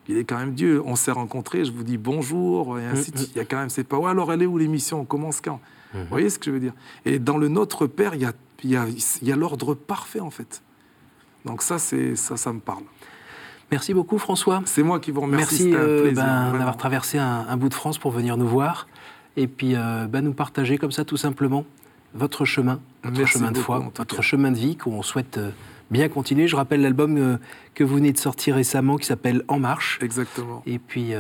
Il 0.09 0.19
est 0.19 0.25
quand 0.25 0.37
même 0.37 0.55
Dieu. 0.55 0.83
On 0.85 0.97
s'est 0.97 1.13
rencontrés, 1.13 1.65
je 1.65 1.73
vous 1.73 1.85
dis 1.85 1.97
bonjour, 1.97 2.79
et 2.79 2.85
ainsi 2.85 3.13
de 3.13 3.19
suite. 3.19 3.31
Il 3.35 3.39
y 3.39 3.41
a 3.41 3.45
quand 3.45 3.57
même, 3.57 3.71
c'est 3.71 3.85
pas, 3.85 3.99
ouais, 3.99 4.11
alors 4.11 4.33
elle 4.33 4.43
est 4.43 4.47
où 4.47 4.59
l'émission? 4.59 5.01
On 5.01 5.05
commence 5.05 5.41
quand? 5.41 5.61
Vous 5.93 6.01
mhm. 6.01 6.07
voyez 6.09 6.29
ce 6.29 6.39
que 6.39 6.47
je 6.47 6.51
veux 6.51 6.61
dire? 6.61 6.75
Et 7.05 7.21
dans 7.21 7.39
le 7.39 7.49
Notre 7.49 7.87
Père, 7.87 8.15
il 8.15 8.23
y 8.23 8.27
a, 8.27 8.33
il 8.65 8.71
y 8.71 8.77
a, 8.77 8.87
il 8.89 9.29
y 9.29 9.33
a 9.33 9.37
l'ordre 9.37 9.75
parfait, 9.75 10.21
en 10.21 10.31
fait. 10.31 10.63
Donc 11.45 11.63
ça, 11.63 11.79
ça, 11.79 12.37
ça 12.37 12.53
me 12.53 12.61
parle. 12.61 12.83
Merci 13.71 13.95
beaucoup, 13.95 14.19
François. 14.19 14.63
C'est 14.67 14.83
moi 14.83 14.99
qui 14.99 15.11
vous 15.11 15.21
remercie. 15.21 15.69
Merci 15.69 15.75
euh, 15.75 16.13
ben, 16.13 16.53
d'avoir 16.53 16.77
traversé 16.77 17.19
un, 17.19 17.47
un, 17.49 17.57
bout 17.57 17.69
de 17.69 17.75
France 17.75 17.99
pour 17.99 18.11
venir 18.11 18.37
nous 18.37 18.47
voir 18.47 18.87
et 19.37 19.47
puis 19.47 19.75
euh, 19.75 20.07
bah, 20.07 20.21
nous 20.21 20.33
partager 20.33 20.79
comme 20.79 20.93
ça 20.93 21.05
tout 21.05 21.17
simplement 21.17 21.65
votre 22.15 22.45
chemin, 22.45 22.81
votre 23.03 23.27
chemin 23.27 23.51
de 23.51 23.59
foi, 23.59 23.91
votre 23.97 24.23
chemin 24.23 24.53
de 24.53 24.57
vie 24.57 24.77
qu'on 24.77 25.03
souhaite 25.03 25.39
euh, 25.39 25.51
bien 25.91 26.09
continuer. 26.09 26.47
Je 26.47 26.55
rappelle 26.55 26.83
l'album 26.83 27.17
euh, 27.17 27.37
que 27.75 27.83
vous 27.83 27.97
venez 27.97 28.13
de 28.13 28.19
sortir 28.19 28.55
récemment 28.55 28.97
qui 28.97 29.07
s'appelle 29.07 29.43
En 29.49 29.59
Marche. 29.59 29.99
Exactement. 30.01 30.63
Et 30.65 30.79
puis, 30.79 31.13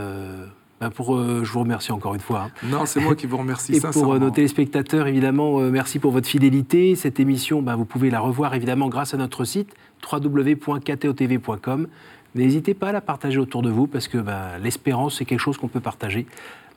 bah, 0.80 0.90
pour, 0.90 1.20
je 1.20 1.50
vous 1.50 1.60
remercie 1.60 1.90
encore 1.90 2.14
une 2.14 2.20
fois. 2.20 2.42
Hein. 2.46 2.50
Non, 2.62 2.86
c'est 2.86 3.00
moi 3.00 3.16
qui 3.16 3.26
vous 3.26 3.38
remercie. 3.38 3.72
Et 3.76 3.80
pour 3.80 4.18
nos 4.18 4.30
téléspectateurs, 4.30 5.08
évidemment, 5.08 5.58
merci 5.58 5.98
pour 5.98 6.12
votre 6.12 6.28
fidélité. 6.28 6.94
Cette 6.94 7.18
émission, 7.18 7.60
bah, 7.60 7.74
vous 7.74 7.84
pouvez 7.84 8.10
la 8.10 8.20
revoir 8.20 8.54
évidemment 8.54 8.88
grâce 8.88 9.14
à 9.14 9.16
notre 9.16 9.44
site 9.44 9.74
www.ktotv.com. 10.12 11.88
N'hésitez 12.36 12.74
pas 12.74 12.88
à 12.88 12.92
la 12.92 13.00
partager 13.00 13.38
autour 13.38 13.62
de 13.62 13.70
vous 13.70 13.86
parce 13.86 14.08
que 14.08 14.18
l'espérance, 14.60 15.18
c'est 15.18 15.24
quelque 15.24 15.40
chose 15.40 15.56
qu'on 15.56 15.68
peut 15.68 15.80
partager. 15.80 16.26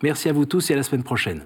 Merci 0.04 0.30
à 0.30 0.34
vous 0.34 0.46
tous 0.46 0.70
et 0.70 0.74
à 0.74 0.78
la 0.78 0.84
semaine 0.84 1.04
prochaine. 1.04 1.44